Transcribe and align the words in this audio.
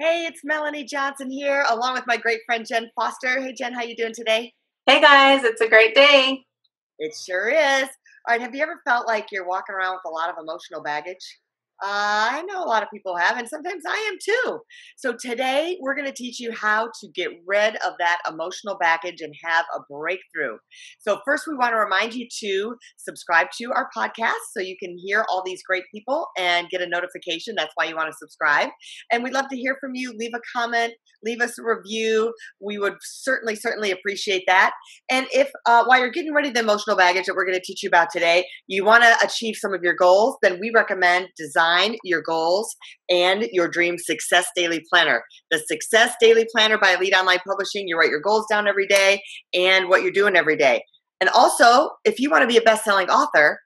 Hey, 0.00 0.24
it's 0.24 0.40
Melanie 0.42 0.84
Johnson 0.84 1.30
here, 1.30 1.62
along 1.68 1.92
with 1.92 2.04
my 2.06 2.16
great 2.16 2.40
friend 2.46 2.64
Jen 2.66 2.88
Foster. 2.98 3.38
Hey, 3.38 3.52
Jen, 3.52 3.74
how 3.74 3.82
you 3.82 3.94
doing 3.94 4.14
today? 4.14 4.54
Hey 4.86 4.98
guys, 4.98 5.44
it's 5.44 5.60
a 5.60 5.68
great 5.68 5.94
day. 5.94 6.42
It 6.98 7.14
sure 7.14 7.50
is. 7.50 7.82
All 7.82 8.30
right, 8.30 8.40
have 8.40 8.54
you 8.54 8.62
ever 8.62 8.80
felt 8.88 9.06
like 9.06 9.26
you're 9.30 9.46
walking 9.46 9.74
around 9.74 9.96
with 9.96 10.06
a 10.06 10.08
lot 10.08 10.30
of 10.30 10.36
emotional 10.42 10.82
baggage? 10.82 11.38
I 11.82 12.42
know 12.46 12.62
a 12.62 12.68
lot 12.68 12.82
of 12.82 12.90
people 12.92 13.16
have, 13.16 13.38
and 13.38 13.48
sometimes 13.48 13.84
I 13.88 14.10
am 14.10 14.18
too. 14.22 14.60
So 14.96 15.14
today 15.18 15.78
we're 15.80 15.94
going 15.94 16.06
to 16.06 16.12
teach 16.12 16.38
you 16.38 16.52
how 16.52 16.90
to 17.00 17.08
get 17.14 17.30
rid 17.46 17.76
of 17.76 17.94
that 17.98 18.18
emotional 18.28 18.76
baggage 18.78 19.20
and 19.20 19.34
have 19.42 19.64
a 19.74 19.80
breakthrough. 19.90 20.58
So 20.98 21.20
first, 21.24 21.44
we 21.46 21.54
want 21.54 21.72
to 21.72 21.78
remind 21.78 22.14
you 22.14 22.26
to 22.40 22.74
subscribe 22.98 23.48
to 23.58 23.72
our 23.72 23.88
podcast 23.96 24.52
so 24.52 24.60
you 24.60 24.76
can 24.78 24.96
hear 24.98 25.24
all 25.30 25.42
these 25.44 25.62
great 25.62 25.84
people 25.92 26.26
and 26.36 26.68
get 26.68 26.82
a 26.82 26.88
notification. 26.88 27.54
That's 27.56 27.72
why 27.76 27.86
you 27.86 27.96
want 27.96 28.10
to 28.10 28.16
subscribe. 28.18 28.68
And 29.10 29.24
we'd 29.24 29.32
love 29.32 29.48
to 29.48 29.56
hear 29.56 29.76
from 29.80 29.92
you. 29.94 30.12
Leave 30.16 30.32
a 30.34 30.58
comment, 30.58 30.92
leave 31.24 31.40
us 31.40 31.58
a 31.58 31.62
review. 31.62 32.34
We 32.60 32.78
would 32.78 32.96
certainly, 33.00 33.56
certainly 33.56 33.90
appreciate 33.90 34.44
that. 34.46 34.72
And 35.10 35.26
if 35.32 35.50
uh, 35.64 35.84
while 35.86 36.00
you're 36.00 36.10
getting 36.10 36.32
rid 36.32 36.46
of 36.46 36.54
the 36.54 36.60
emotional 36.60 36.96
baggage 36.96 37.26
that 37.26 37.34
we're 37.34 37.46
going 37.46 37.58
to 37.58 37.64
teach 37.64 37.82
you 37.82 37.88
about 37.88 38.08
today, 38.12 38.44
you 38.66 38.84
want 38.84 39.02
to 39.02 39.16
achieve 39.24 39.56
some 39.56 39.72
of 39.72 39.82
your 39.82 39.94
goals, 39.94 40.36
then 40.42 40.58
we 40.60 40.70
recommend 40.74 41.28
design 41.38 41.69
define 41.70 41.96
your 42.04 42.22
goals 42.22 42.74
and 43.08 43.46
your 43.52 43.68
dream 43.68 43.96
success 43.98 44.46
daily 44.56 44.82
planner. 44.90 45.22
The 45.50 45.58
success 45.58 46.14
daily 46.20 46.46
planner 46.54 46.78
by 46.78 46.94
Elite 46.94 47.14
Online 47.14 47.38
Publishing, 47.46 47.88
you 47.88 47.98
write 47.98 48.10
your 48.10 48.20
goals 48.20 48.46
down 48.50 48.68
every 48.68 48.86
day 48.86 49.22
and 49.54 49.88
what 49.88 50.02
you're 50.02 50.12
doing 50.12 50.36
every 50.36 50.56
day. 50.56 50.82
And 51.20 51.28
also, 51.30 51.90
if 52.04 52.18
you 52.18 52.30
want 52.30 52.42
to 52.42 52.48
be 52.48 52.56
a 52.56 52.62
best 52.62 52.84
selling 52.84 53.08
author, 53.08 53.58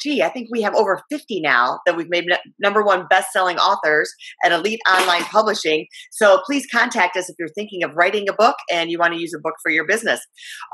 gee, 0.00 0.22
I 0.22 0.28
think 0.28 0.48
we 0.50 0.62
have 0.62 0.74
over 0.74 1.02
50 1.10 1.40
now 1.40 1.80
that 1.86 1.96
we've 1.96 2.10
made 2.10 2.26
number 2.58 2.82
one 2.82 3.06
best-selling 3.08 3.58
authors 3.58 4.12
at 4.44 4.52
Elite 4.52 4.80
Online 4.88 5.22
Publishing. 5.24 5.86
So 6.10 6.40
please 6.44 6.66
contact 6.70 7.16
us 7.16 7.28
if 7.28 7.36
you're 7.38 7.48
thinking 7.48 7.82
of 7.82 7.92
writing 7.94 8.28
a 8.28 8.32
book 8.32 8.56
and 8.70 8.90
you 8.90 8.98
want 8.98 9.14
to 9.14 9.20
use 9.20 9.34
a 9.34 9.40
book 9.40 9.54
for 9.62 9.70
your 9.70 9.86
business. 9.86 10.20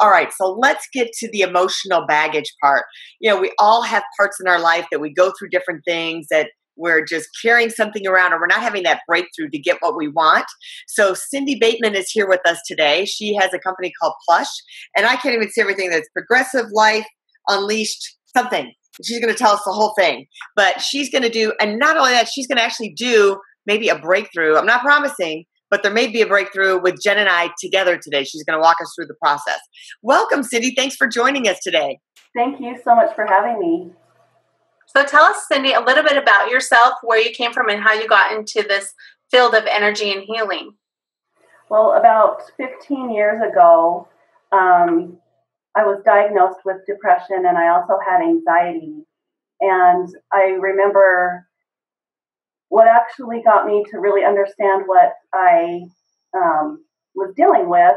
All 0.01 0.11
right, 0.11 0.33
so 0.33 0.57
let's 0.61 0.87
get 0.93 1.13
to 1.19 1.31
the 1.31 1.41
emotional 1.41 2.07
baggage 2.07 2.53
part. 2.63 2.85
You 3.21 3.31
know, 3.31 3.41
we 3.41 3.53
all 3.59 3.83
have 3.83 4.03
parts 4.17 4.39
in 4.41 4.49
our 4.49 4.61
life 4.61 4.87
that 4.91 5.01
we 5.01 5.13
go 5.13 5.33
through 5.39 5.51
different 5.51 5.83
things 5.87 6.27
that 6.31 6.49
we're 6.77 7.05
just 7.05 7.29
carrying 7.41 7.71
something 7.71 8.07
around 8.07 8.33
or 8.33 8.41
we're 8.41 8.49
not 8.49 8.61
having 8.61 8.83
that 8.83 9.01
breakthrough 9.07 9.49
to 9.49 9.59
get 9.59 9.77
what 9.81 9.97
we 9.97 10.09
want. 10.09 10.47
So 10.89 11.15
Cindy 11.15 11.57
Bateman 11.61 11.95
is 11.95 12.11
here 12.11 12.29
with 12.29 12.41
us 12.47 12.59
today. 12.67 13.05
She 13.05 13.35
has 13.37 13.55
a 13.55 13.61
company 13.61 13.93
called 14.01 14.15
Plush, 14.27 14.51
and 14.97 15.07
I 15.07 15.17
can't 15.17 15.35
even 15.35 15.51
see 15.51 15.61
everything 15.61 15.91
that's 15.91 16.09
progressive 16.13 16.67
life, 16.73 17.07
unleashed, 17.49 18.17
something 18.37 18.73
she's 19.03 19.21
going 19.21 19.33
to 19.33 19.39
tell 19.39 19.53
us 19.53 19.63
the 19.65 19.73
whole 19.73 19.95
thing. 19.99 20.27
But 20.57 20.81
she's 20.81 21.11
going 21.11 21.23
to 21.23 21.31
do, 21.31 21.53
and 21.61 21.79
not 21.79 21.97
only 21.97 22.13
that, 22.13 22.29
she's 22.29 22.47
going 22.47 22.59
to 22.59 22.65
actually 22.65 22.91
do 22.91 23.39
maybe 23.67 23.89
a 23.89 23.99
breakthrough. 23.99 24.57
I'm 24.57 24.67
not 24.67 24.83
promising, 24.83 25.45
but 25.71 25.83
there 25.83 25.93
may 25.93 26.07
be 26.07 26.21
a 26.21 26.27
breakthrough 26.27 26.81
with 26.81 27.03
Jen 27.03 27.19
and 27.19 27.29
I 27.29 27.51
together 27.59 27.99
today. 28.01 28.25
She's 28.25 28.45
going 28.45 28.59
to 28.59 28.63
walk 28.63 28.77
us 28.81 28.93
through 28.97 29.07
the 29.07 29.17
process. 29.21 29.61
Welcome, 30.03 30.43
Cindy. 30.43 30.75
Thanks 30.75 30.97
for 30.97 31.07
joining 31.07 31.49
us 31.49 31.59
today. 31.63 31.99
Thank 32.37 32.61
you 32.61 32.77
so 32.85 32.95
much 32.95 33.15
for 33.15 33.27
having 33.27 33.59
me. 33.59 33.93
So 34.87 35.05
tell 35.05 35.25
us, 35.25 35.47
Cindy, 35.51 35.73
a 35.73 35.81
little 35.81 36.05
bit 36.05 36.17
about 36.17 36.51
yourself, 36.51 36.95
where 37.03 37.21
you 37.21 37.31
came 37.31 37.53
from, 37.53 37.69
and 37.69 37.83
how 37.83 37.93
you 37.93 38.07
got 38.07 38.33
into 38.33 38.63
this 38.63 38.93
field 39.31 39.55
of 39.55 39.65
energy 39.67 40.13
and 40.13 40.23
healing. 40.23 40.75
Well, 41.69 41.95
about 41.95 42.43
15 42.57 43.11
years 43.11 43.41
ago, 43.43 44.07
um, 44.53 45.19
I 45.77 45.85
was 45.85 46.03
diagnosed 46.05 46.61
with 46.65 46.87
depression 46.87 47.45
and 47.47 47.59
I 47.59 47.69
also 47.69 47.95
had 48.05 48.23
anxiety. 48.23 49.05
And 49.61 50.09
I 50.33 50.57
remember 50.61 51.47
what 52.69 52.87
actually 52.87 53.43
got 53.43 53.67
me 53.67 53.85
to 53.91 53.99
really 53.99 54.25
understand 54.25 54.85
what 54.87 55.13
I 55.33 55.83
um, 56.35 56.85
was 57.15 57.35
dealing 57.37 57.69
with. 57.69 57.97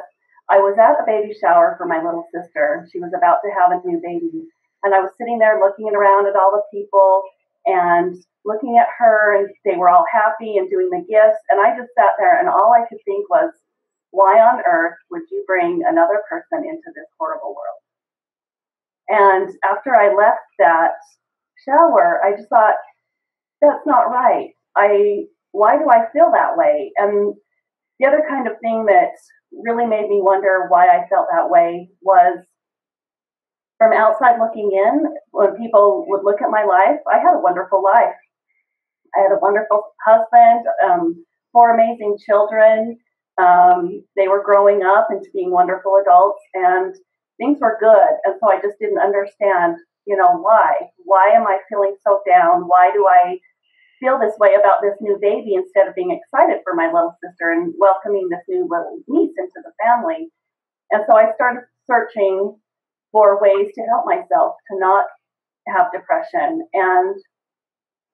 I 0.49 0.59
was 0.59 0.77
at 0.79 1.01
a 1.01 1.05
baby 1.05 1.35
shower 1.39 1.75
for 1.77 1.85
my 1.85 1.97
little 1.97 2.25
sister. 2.33 2.88
She 2.91 2.99
was 2.99 3.11
about 3.17 3.39
to 3.43 3.51
have 3.51 3.71
a 3.71 3.85
new 3.85 3.99
baby. 4.01 4.47
And 4.83 4.94
I 4.94 5.01
was 5.01 5.11
sitting 5.17 5.39
there 5.39 5.59
looking 5.59 5.94
around 5.94 6.27
at 6.27 6.35
all 6.35 6.51
the 6.51 6.63
people 6.71 7.23
and 7.65 8.15
looking 8.45 8.77
at 8.79 8.88
her, 8.97 9.35
and 9.35 9.49
they 9.65 9.75
were 9.75 9.89
all 9.89 10.05
happy 10.11 10.57
and 10.57 10.69
doing 10.69 10.89
the 10.89 11.03
gifts. 11.03 11.41
And 11.49 11.59
I 11.59 11.75
just 11.75 11.91
sat 11.95 12.15
there, 12.17 12.39
and 12.39 12.47
all 12.47 12.71
I 12.71 12.88
could 12.88 12.99
think 13.03 13.29
was, 13.29 13.51
why 14.27 14.39
on 14.43 14.59
earth 14.67 14.97
would 15.09 15.23
you 15.31 15.43
bring 15.47 15.83
another 15.88 16.19
person 16.29 16.67
into 16.67 16.91
this 16.93 17.07
horrible 17.17 17.55
world? 17.55 17.79
And 19.07 19.49
after 19.63 19.95
I 19.95 20.13
left 20.13 20.43
that 20.59 20.99
shower, 21.65 22.19
I 22.25 22.35
just 22.35 22.49
thought, 22.49 22.75
that's 23.61 23.85
not 23.85 24.11
right. 24.11 24.49
I 24.75 25.23
why 25.51 25.77
do 25.77 25.85
I 25.89 26.11
feel 26.11 26.29
that 26.33 26.57
way? 26.57 26.91
And 26.97 27.35
the 27.99 28.07
other 28.07 28.21
kind 28.27 28.47
of 28.47 28.59
thing 28.61 28.85
that 28.88 29.15
really 29.63 29.88
made 29.88 30.09
me 30.09 30.19
wonder 30.21 30.67
why 30.67 30.89
I 30.89 31.07
felt 31.07 31.27
that 31.31 31.49
way 31.49 31.89
was 32.01 32.39
from 33.77 33.94
outside 33.94 34.39
looking 34.39 34.71
in, 34.73 35.05
when 35.31 35.55
people 35.55 36.05
would 36.09 36.25
look 36.25 36.41
at 36.41 36.51
my 36.51 36.65
life, 36.65 36.99
I 37.11 37.19
had 37.19 37.35
a 37.35 37.39
wonderful 37.39 37.81
life. 37.81 38.17
I 39.15 39.21
had 39.21 39.31
a 39.31 39.39
wonderful 39.41 39.83
husband, 40.05 40.65
um, 40.83 41.25
four 41.53 41.73
amazing 41.73 42.17
children. 42.27 42.97
Um, 43.37 44.03
they 44.15 44.27
were 44.27 44.43
growing 44.43 44.83
up 44.83 45.07
into 45.11 45.29
being 45.33 45.51
wonderful 45.51 45.99
adults, 46.01 46.41
and 46.53 46.95
things 47.37 47.59
were 47.61 47.77
good. 47.79 48.13
And 48.25 48.35
so 48.39 48.49
I 48.49 48.61
just 48.61 48.79
didn't 48.79 48.99
understand, 48.99 49.77
you 50.05 50.17
know, 50.17 50.37
why. 50.37 50.89
Why 50.97 51.31
am 51.35 51.47
I 51.47 51.59
feeling 51.69 51.95
so 52.05 52.21
down? 52.27 52.67
Why 52.67 52.91
do 52.93 53.05
I 53.07 53.37
feel 53.99 54.19
this 54.19 54.37
way 54.39 54.53
about 54.53 54.81
this 54.81 54.97
new 55.01 55.17
baby 55.21 55.55
instead 55.55 55.87
of 55.87 55.95
being 55.95 56.11
excited 56.11 56.61
for 56.63 56.73
my 56.75 56.85
little 56.87 57.15
sister 57.23 57.51
and 57.51 57.73
welcoming 57.77 58.29
this 58.29 58.43
new 58.47 58.67
little 58.69 58.99
niece 59.07 59.33
into 59.37 59.61
the 59.63 59.71
family? 59.83 60.29
And 60.91 61.03
so 61.07 61.15
I 61.15 61.33
started 61.35 61.63
searching 61.85 62.57
for 63.11 63.41
ways 63.41 63.71
to 63.75 63.81
help 63.89 64.05
myself 64.05 64.55
to 64.71 64.79
not 64.79 65.05
have 65.67 65.91
depression. 65.91 66.67
And 66.73 67.15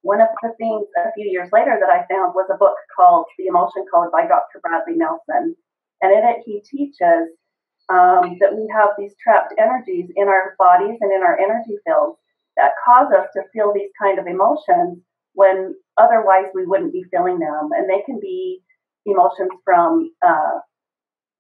one 0.03 0.19
of 0.19 0.27
the 0.43 0.51
things 0.59 0.85
a 0.99 1.11
few 1.15 1.25
years 1.25 1.49
later 1.51 1.79
that 1.79 1.89
I 1.89 2.05
found 2.11 2.35
was 2.35 2.47
a 2.51 2.57
book 2.57 2.75
called 2.95 3.25
The 3.39 3.47
Emotion 3.47 3.85
Code 3.91 4.11
by 4.11 4.27
Dr. 4.27 4.59
Bradley 4.61 4.95
Nelson. 4.95 5.55
And 6.01 6.11
in 6.11 6.27
it, 6.27 6.43
he 6.45 6.59
teaches 6.59 7.31
um, 7.87 8.35
that 8.39 8.51
we 8.51 8.67
have 8.75 8.89
these 8.97 9.15
trapped 9.23 9.53
energies 9.57 10.11
in 10.15 10.27
our 10.27 10.55
bodies 10.59 10.99
and 10.99 11.11
in 11.11 11.23
our 11.23 11.39
energy 11.39 11.79
fields 11.87 12.19
that 12.57 12.75
cause 12.85 13.11
us 13.15 13.27
to 13.33 13.47
feel 13.53 13.71
these 13.73 13.89
kind 13.99 14.19
of 14.19 14.27
emotions 14.27 14.99
when 15.33 15.73
otherwise 15.97 16.51
we 16.53 16.65
wouldn't 16.65 16.93
be 16.93 17.05
feeling 17.09 17.39
them. 17.39 17.69
And 17.71 17.89
they 17.89 18.03
can 18.05 18.19
be 18.19 18.61
emotions 19.05 19.51
from 19.63 20.11
uh, 20.21 20.59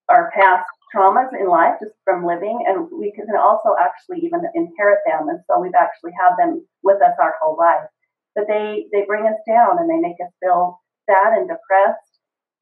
our 0.07 0.31
past 0.33 0.69
traumas 0.95 1.35
in 1.37 1.49
life, 1.49 1.75
just 1.81 1.95
from 2.05 2.25
living, 2.25 2.63
and 2.67 2.87
we 2.91 3.11
can 3.11 3.25
also 3.35 3.75
actually 3.79 4.19
even 4.23 4.39
inherit 4.55 4.99
them. 5.05 5.27
And 5.27 5.39
so 5.47 5.59
we've 5.59 5.75
actually 5.79 6.11
had 6.15 6.35
them 6.37 6.65
with 6.81 7.01
us 7.01 7.15
our 7.19 7.35
whole 7.41 7.57
life. 7.57 7.89
But 8.35 8.45
they, 8.47 8.85
they 8.91 9.05
bring 9.05 9.25
us 9.25 9.39
down 9.47 9.77
and 9.79 9.89
they 9.89 10.01
make 10.01 10.17
us 10.23 10.33
feel 10.41 10.81
sad 11.09 11.37
and 11.37 11.47
depressed 11.47 12.13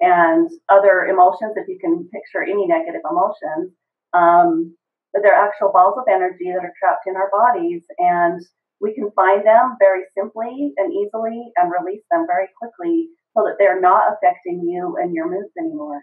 and 0.01 0.49
other 0.69 1.05
emotions, 1.05 1.53
if 1.55 1.67
you 1.67 1.77
can 1.79 2.09
picture 2.09 2.43
any 2.43 2.67
negative 2.67 3.01
emotions. 3.09 3.71
Um, 4.13 4.75
but 5.13 5.21
they're 5.23 5.35
actual 5.35 5.71
balls 5.71 5.95
of 5.97 6.05
energy 6.09 6.51
that 6.51 6.63
are 6.63 6.73
trapped 6.79 7.05
in 7.05 7.15
our 7.15 7.29
bodies, 7.29 7.83
and 7.99 8.41
we 8.79 8.93
can 8.95 9.11
find 9.11 9.45
them 9.45 9.75
very 9.79 10.03
simply 10.17 10.73
and 10.77 10.91
easily 10.91 11.51
and 11.57 11.71
release 11.71 12.03
them 12.09 12.25
very 12.27 12.47
quickly 12.57 13.09
so 13.37 13.43
that 13.45 13.55
they're 13.59 13.79
not 13.79 14.13
affecting 14.13 14.63
you 14.67 14.97
and 14.99 15.13
your 15.13 15.29
moods 15.29 15.53
anymore. 15.59 16.01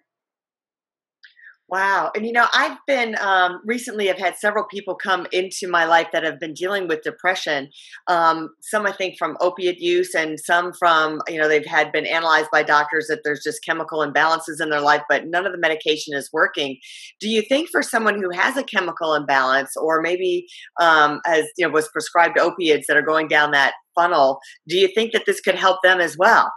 Wow. 1.70 2.10
And 2.16 2.24
you 2.24 2.32
know, 2.32 2.46
I've 2.54 2.78
been 2.86 3.14
um, 3.20 3.60
recently, 3.62 4.06
have 4.06 4.18
had 4.18 4.38
several 4.38 4.64
people 4.64 4.94
come 4.94 5.26
into 5.32 5.68
my 5.68 5.84
life 5.84 6.08
that 6.14 6.24
have 6.24 6.40
been 6.40 6.54
dealing 6.54 6.88
with 6.88 7.02
depression. 7.02 7.68
Um, 8.06 8.50
some, 8.62 8.86
I 8.86 8.92
think, 8.92 9.18
from 9.18 9.36
opiate 9.40 9.78
use, 9.78 10.14
and 10.14 10.40
some 10.40 10.72
from, 10.72 11.20
you 11.28 11.38
know, 11.38 11.46
they've 11.46 11.66
had 11.66 11.92
been 11.92 12.06
analyzed 12.06 12.48
by 12.50 12.62
doctors 12.62 13.08
that 13.08 13.20
there's 13.22 13.42
just 13.44 13.62
chemical 13.62 13.98
imbalances 13.98 14.62
in 14.62 14.70
their 14.70 14.80
life, 14.80 15.02
but 15.10 15.26
none 15.26 15.44
of 15.44 15.52
the 15.52 15.58
medication 15.58 16.14
is 16.14 16.30
working. 16.32 16.78
Do 17.20 17.28
you 17.28 17.42
think 17.42 17.68
for 17.68 17.82
someone 17.82 18.18
who 18.18 18.30
has 18.30 18.56
a 18.56 18.64
chemical 18.64 19.14
imbalance 19.14 19.76
or 19.76 20.00
maybe 20.00 20.46
um, 20.80 21.20
as, 21.26 21.44
you 21.58 21.66
know, 21.66 21.72
was 21.72 21.88
prescribed 21.88 22.38
opiates 22.38 22.86
that 22.86 22.96
are 22.96 23.02
going 23.02 23.28
down 23.28 23.50
that 23.50 23.74
funnel, 23.94 24.38
do 24.68 24.78
you 24.78 24.88
think 24.94 25.12
that 25.12 25.26
this 25.26 25.40
could 25.40 25.56
help 25.56 25.80
them 25.82 26.00
as 26.00 26.16
well? 26.16 26.50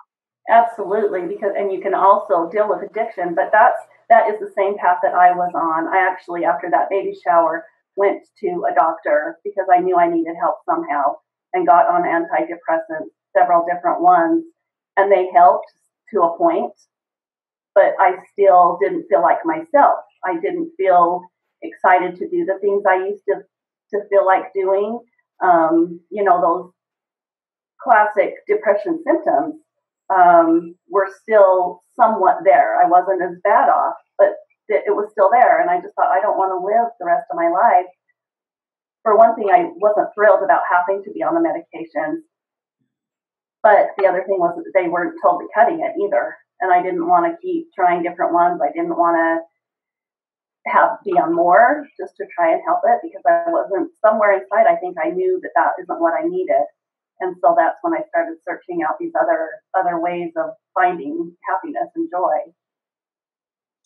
Absolutely, 0.51 1.27
because 1.27 1.53
and 1.57 1.71
you 1.73 1.81
can 1.81 1.93
also 1.95 2.49
deal 2.51 2.69
with 2.69 2.83
addiction, 2.83 3.33
but 3.35 3.49
that's 3.53 3.79
that 4.09 4.29
is 4.29 4.39
the 4.39 4.51
same 4.57 4.77
path 4.77 4.97
that 5.03 5.15
I 5.15 5.31
was 5.31 5.51
on. 5.55 5.87
I 5.87 5.99
actually, 6.11 6.45
after 6.45 6.69
that 6.71 6.89
baby 6.91 7.15
shower, 7.23 7.65
went 7.95 8.27
to 8.41 8.65
a 8.69 8.75
doctor 8.75 9.39
because 9.45 9.67
I 9.73 9.79
knew 9.79 9.97
I 9.97 10.09
needed 10.09 10.35
help 10.39 10.57
somehow 10.69 11.15
and 11.53 11.65
got 11.67 11.87
on 11.87 12.03
antidepressants, 12.03 13.09
several 13.37 13.65
different 13.65 14.01
ones, 14.01 14.45
and 14.97 15.11
they 15.11 15.29
helped 15.33 15.71
to 16.13 16.21
a 16.23 16.37
point, 16.37 16.73
but 17.75 17.93
I 17.99 18.15
still 18.33 18.77
didn't 18.81 19.07
feel 19.09 19.21
like 19.21 19.39
myself. 19.45 19.99
I 20.25 20.35
didn't 20.39 20.71
feel 20.77 21.21
excited 21.61 22.17
to 22.17 22.29
do 22.29 22.45
the 22.45 22.59
things 22.61 22.83
I 22.89 23.07
used 23.07 23.23
to 23.29 23.43
to 23.93 24.07
feel 24.09 24.25
like 24.25 24.53
doing. 24.53 24.99
Um, 25.43 25.99
you 26.11 26.23
know, 26.23 26.41
those 26.41 26.71
classic 27.81 28.35
depression 28.47 29.01
symptoms 29.05 29.55
um, 30.11 30.75
were 30.89 31.09
still 31.21 31.83
somewhat 31.95 32.43
there. 32.43 32.81
I 32.81 32.87
wasn't 32.87 33.21
as 33.23 33.39
bad 33.43 33.69
off, 33.69 33.95
but 34.17 34.35
it, 34.67 34.83
it 34.87 34.91
was 34.91 35.09
still 35.11 35.29
there. 35.31 35.61
And 35.61 35.69
I 35.69 35.79
just 35.79 35.95
thought, 35.95 36.11
I 36.11 36.21
don't 36.21 36.37
want 36.37 36.51
to 36.51 36.59
live 36.59 36.91
the 36.99 37.05
rest 37.05 37.27
of 37.31 37.37
my 37.37 37.49
life. 37.49 37.89
For 39.03 39.17
one 39.17 39.35
thing, 39.35 39.49
I 39.49 39.71
wasn't 39.79 40.13
thrilled 40.13 40.43
about 40.43 40.67
having 40.69 41.03
to 41.03 41.11
be 41.11 41.23
on 41.23 41.33
the 41.33 41.41
medication. 41.41 42.23
But 43.63 43.93
the 43.97 44.05
other 44.05 44.23
thing 44.27 44.37
was 44.37 44.57
that 44.57 44.71
they 44.73 44.89
weren't 44.89 45.17
totally 45.21 45.47
cutting 45.55 45.81
it 45.81 45.95
either. 46.03 46.35
And 46.61 46.73
I 46.73 46.83
didn't 46.83 47.07
want 47.07 47.25
to 47.25 47.41
keep 47.41 47.73
trying 47.73 48.03
different 48.03 48.33
ones. 48.33 48.61
I 48.61 48.71
didn't 48.71 48.97
want 48.97 49.17
to 49.17 49.41
have 50.67 51.01
be 51.03 51.13
on 51.13 51.33
more 51.33 51.87
just 51.97 52.13
to 52.17 52.25
try 52.35 52.51
and 52.53 52.61
help 52.65 52.81
it 52.85 52.99
because 53.01 53.23
I 53.25 53.49
wasn't 53.49 53.89
somewhere 54.05 54.33
inside. 54.33 54.69
I 54.69 54.75
think 54.77 54.97
I 55.01 55.09
knew 55.09 55.39
that 55.41 55.51
that 55.55 55.81
isn't 55.81 56.01
what 56.01 56.13
I 56.13 56.27
needed, 56.27 56.65
and 57.21 57.35
so 57.41 57.55
that's 57.57 57.77
when 57.81 57.93
I 57.93 58.01
started 58.09 58.37
searching 58.47 58.81
out 58.83 58.97
these 58.99 59.13
other 59.19 59.49
other 59.77 59.99
ways 59.99 60.31
of 60.35 60.51
finding 60.73 61.33
happiness 61.47 61.89
and 61.95 62.09
joy. 62.11 62.51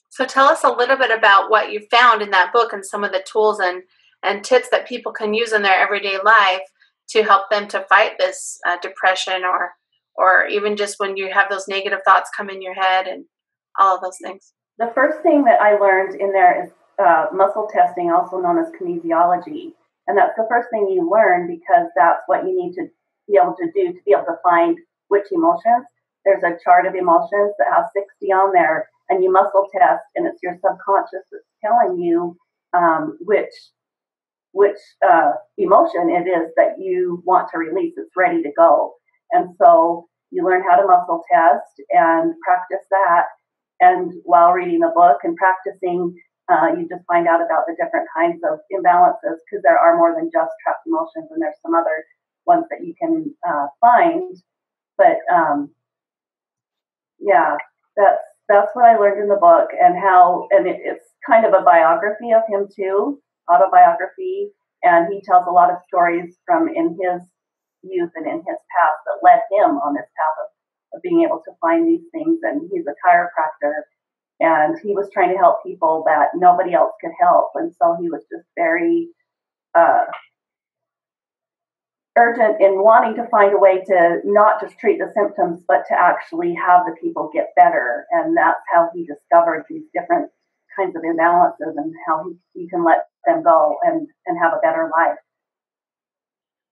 So 0.10 0.26
tell 0.26 0.46
us 0.46 0.64
a 0.64 0.72
little 0.72 0.98
bit 0.98 1.12
about 1.12 1.52
what 1.52 1.74
you 1.74 1.86
found 1.92 2.22
in 2.22 2.32
that 2.32 2.54
book 2.54 2.72
and 2.72 2.86
some 2.86 3.04
of 3.04 3.12
the 3.12 3.24
tools 3.30 3.60
and, 3.60 3.84
and 4.24 4.46
tips 4.46 4.70
that 4.70 4.88
people 4.88 5.12
can 5.12 5.34
use 5.34 5.52
in 5.52 5.62
their 5.62 5.78
everyday 5.78 6.18
life 6.24 6.62
to 7.10 7.22
help 7.22 7.50
them 7.50 7.68
to 7.68 7.86
fight 7.90 8.14
this 8.18 8.58
uh, 8.66 8.78
depression 8.82 9.44
or 9.44 9.72
or 10.16 10.48
even 10.48 10.78
just 10.78 11.02
when 11.02 11.18
you 11.18 11.30
have 11.34 11.50
those 11.50 11.68
negative 11.68 12.00
thoughts 12.06 12.32
come 12.36 12.50
in 12.50 12.62
your 12.62 12.74
head 12.74 13.08
and 13.08 13.26
all 13.78 13.98
of 13.98 14.02
those 14.02 14.18
things. 14.24 14.54
The 14.78 14.92
first 14.96 15.22
thing 15.22 15.44
that 15.44 15.60
I 15.62 15.78
learned 15.78 16.16
in 16.20 16.32
there 16.32 16.64
is 16.64 16.72
uh, 16.98 17.26
muscle 17.34 17.68
testing, 17.72 18.12
also 18.12 18.40
known 18.40 18.58
as 18.58 18.72
kinesiology. 18.80 19.74
And 20.08 20.18
that's 20.18 20.38
the 20.38 20.48
first 20.50 20.70
thing 20.70 20.88
you 20.90 21.10
learn 21.10 21.48
because 21.48 21.88
that's 21.98 22.22
what 22.28 22.46
you 22.46 22.56
need 22.56 22.74
to 22.76 22.88
be 23.28 23.40
able 23.42 23.56
to 23.56 23.68
do 23.74 23.94
to 23.94 24.00
be 24.06 24.12
able 24.12 24.26
to 24.26 24.40
find 24.44 24.78
which 25.08 25.26
emotions. 25.32 25.86
There's 26.26 26.44
a 26.44 26.58
chart 26.64 26.88
of 26.88 26.96
emotions 26.96 27.54
that 27.60 27.70
has 27.76 27.86
60 27.94 28.32
on 28.34 28.52
there 28.54 28.90
and 29.10 29.24
you 29.24 29.32
muscle 29.32 29.68
test, 29.72 30.04
and 30.16 30.26
it's 30.26 30.42
your 30.42 30.54
subconscious 30.56 31.26
that's 31.32 31.46
telling 31.64 32.00
you 32.00 32.38
um, 32.74 33.18
which 33.22 33.54
which 34.52 34.80
uh, 35.06 35.32
emotion 35.58 36.10
it 36.10 36.30
is 36.30 36.50
that 36.56 36.80
you 36.80 37.22
want 37.26 37.50
to 37.52 37.60
release. 37.60 37.94
It's 37.98 38.16
ready 38.16 38.42
to 38.42 38.52
go, 38.58 38.94
and 39.32 39.50
so 39.62 40.08
you 40.32 40.44
learn 40.44 40.64
how 40.68 40.76
to 40.78 40.88
muscle 40.88 41.22
test 41.32 41.82
and 41.92 42.34
practice 42.44 42.86
that. 42.90 43.26
And 43.82 44.14
while 44.24 44.54
reading 44.54 44.80
the 44.80 44.94
book 44.96 45.18
and 45.24 45.36
practicing, 45.36 46.16
uh, 46.50 46.72
you 46.78 46.88
just 46.90 47.06
find 47.06 47.28
out 47.28 47.44
about 47.44 47.68
the 47.68 47.76
different 47.76 48.08
kinds 48.16 48.42
of 48.50 48.60
imbalances 48.72 49.38
because 49.44 49.62
there 49.64 49.78
are 49.78 49.98
more 49.98 50.16
than 50.16 50.32
just 50.34 50.52
trapped 50.64 50.88
emotions, 50.88 51.30
and 51.32 51.42
there's 51.42 51.60
some 51.62 51.76
other 51.76 52.06
ones 52.46 52.66
that 52.70 52.86
you 52.86 52.94
can 53.00 53.34
uh, 53.48 53.68
find. 53.82 54.36
But 54.98 55.18
um, 55.34 55.72
yeah, 57.20 57.58
that's 57.96 58.22
that's 58.48 58.72
what 58.74 58.86
I 58.86 58.98
learned 58.98 59.22
in 59.22 59.30
the 59.30 59.42
book, 59.42 59.70
and 59.74 59.98
how, 59.98 60.48
and 60.52 60.68
it, 60.68 60.78
it's 60.84 61.10
kind 61.26 61.46
of 61.46 61.54
a 61.54 61.66
biography 61.66 62.32
of 62.32 62.44
him 62.48 62.68
too, 62.70 63.20
autobiography, 63.52 64.52
and 64.84 65.12
he 65.12 65.22
tells 65.22 65.46
a 65.48 65.52
lot 65.52 65.72
of 65.72 65.82
stories 65.88 66.38
from 66.46 66.68
in 66.70 66.98
his 67.02 67.22
youth 67.82 68.12
and 68.16 68.28
in 68.28 68.38
his 68.38 68.60
past 68.70 69.00
that 69.06 69.26
led 69.26 69.42
him 69.52 69.78
on 69.78 69.96
this 69.96 70.06
path 70.06 70.38
of, 70.46 70.98
of 70.98 71.02
being 71.02 71.24
able 71.24 71.42
to 71.46 71.58
find 71.62 71.88
these 71.88 72.06
things. 72.12 72.40
And 72.44 72.70
he's 72.72 72.86
a 72.86 72.94
chiropractor, 73.02 73.90
and 74.40 74.78
he 74.84 74.94
was 74.94 75.10
trying 75.12 75.32
to 75.34 75.42
help 75.42 75.64
people 75.66 76.04
that 76.06 76.30
nobody 76.36 76.74
else 76.74 76.94
could 77.02 77.14
help, 77.20 77.52
and 77.56 77.74
so 77.82 77.98
he 78.00 78.10
was 78.10 78.22
just 78.32 78.46
very 78.56 79.10
uh, 79.74 80.06
urgent 82.18 82.62
in 82.62 82.82
wanting 82.82 83.16
to 83.16 83.28
find 83.30 83.54
a 83.54 83.60
way 83.60 83.84
to 83.86 84.20
not 84.24 84.62
just 84.62 84.78
treat 84.80 85.00
the 85.00 85.12
symptoms, 85.14 85.62
but 85.68 85.84
to 85.90 85.94
actually 85.94 86.56
have 86.56 86.86
the 86.86 86.96
people 87.02 87.30
get 87.34 87.50
better. 87.56 88.06
And 88.12 88.36
that's 88.36 88.62
how 88.74 88.90
he 88.94 89.06
discovered 89.06 89.66
these 89.70 89.84
different 89.94 90.32
kinds 90.78 90.96
of 90.96 91.02
imbalances 91.04 91.76
and 91.76 91.94
how 92.08 92.24
he, 92.24 92.62
he 92.62 92.70
can 92.70 92.84
let 92.84 93.08
them 93.26 93.44
go 93.44 93.78
and, 93.84 94.08
and 94.26 94.38
have 94.42 94.54
a 94.54 94.62
better 94.62 94.90
life. 94.92 95.18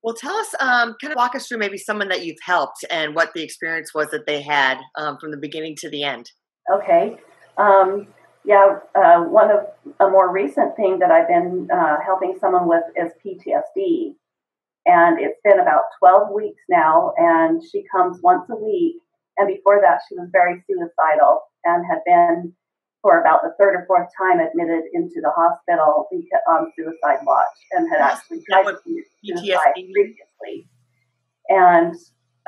Well, 0.02 0.14
tell 0.14 0.36
us, 0.36 0.54
um, 0.60 0.96
kind 1.02 1.14
of 1.14 1.16
walk 1.16 1.34
us 1.34 1.48
through 1.48 1.60
maybe 1.60 1.78
someone 1.78 2.10
that 2.10 2.26
you've 2.26 2.42
helped 2.44 2.84
and 2.92 3.16
what 3.16 3.34
the 3.34 3.42
experience 3.42 3.94
was 3.94 4.10
that 4.12 4.26
they 4.26 4.42
had 4.42 4.80
um, 4.98 5.18
from 5.18 5.32
the 5.32 5.38
beginning 5.38 5.76
to 5.78 5.90
the 5.90 6.04
end. 6.04 6.30
Okay. 6.74 7.18
Um, 7.58 8.08
yeah, 8.46 8.80
uh, 8.96 9.22
one 9.22 9.50
of 9.50 9.66
a 10.02 10.10
more 10.10 10.32
recent 10.32 10.76
thing 10.76 11.00
that 11.00 11.10
I've 11.10 11.30
been 11.30 11.70
uh, 11.74 11.98
helping 12.06 12.38
someone 12.40 12.68
with 12.68 12.84
is 12.98 13.14
PTSD. 13.26 14.16
And 14.86 15.20
it's 15.20 15.40
been 15.44 15.60
about 15.60 15.84
12 16.00 16.34
weeks 16.34 16.62
now, 16.70 17.14
and 17.18 17.62
she 17.72 17.86
comes 17.96 18.20
once 18.22 18.44
a 18.50 18.56
week. 18.56 18.98
And 19.38 19.48
before 19.48 19.80
that, 19.82 20.02
she 20.08 20.16
was 20.16 20.30
very 20.32 20.62
suicidal 20.68 21.42
and 21.64 21.86
had 21.90 22.00
been 22.06 22.54
for 23.02 23.20
about 23.20 23.42
the 23.44 23.54
third 23.60 23.76
or 23.76 23.86
fourth 23.88 24.10
time 24.18 24.40
admitted 24.40 24.84
into 24.94 25.22
the 25.22 25.32
hospital 25.36 26.08
on 26.50 26.72
suicide 26.78 27.20
watch 27.26 27.56
and 27.72 27.90
had 27.90 28.00
actually 28.00 28.42
tried 28.50 28.64
to 28.64 28.78
commit 28.84 29.06
suicide 29.24 29.74
previously. 29.74 30.68
And 31.50 31.96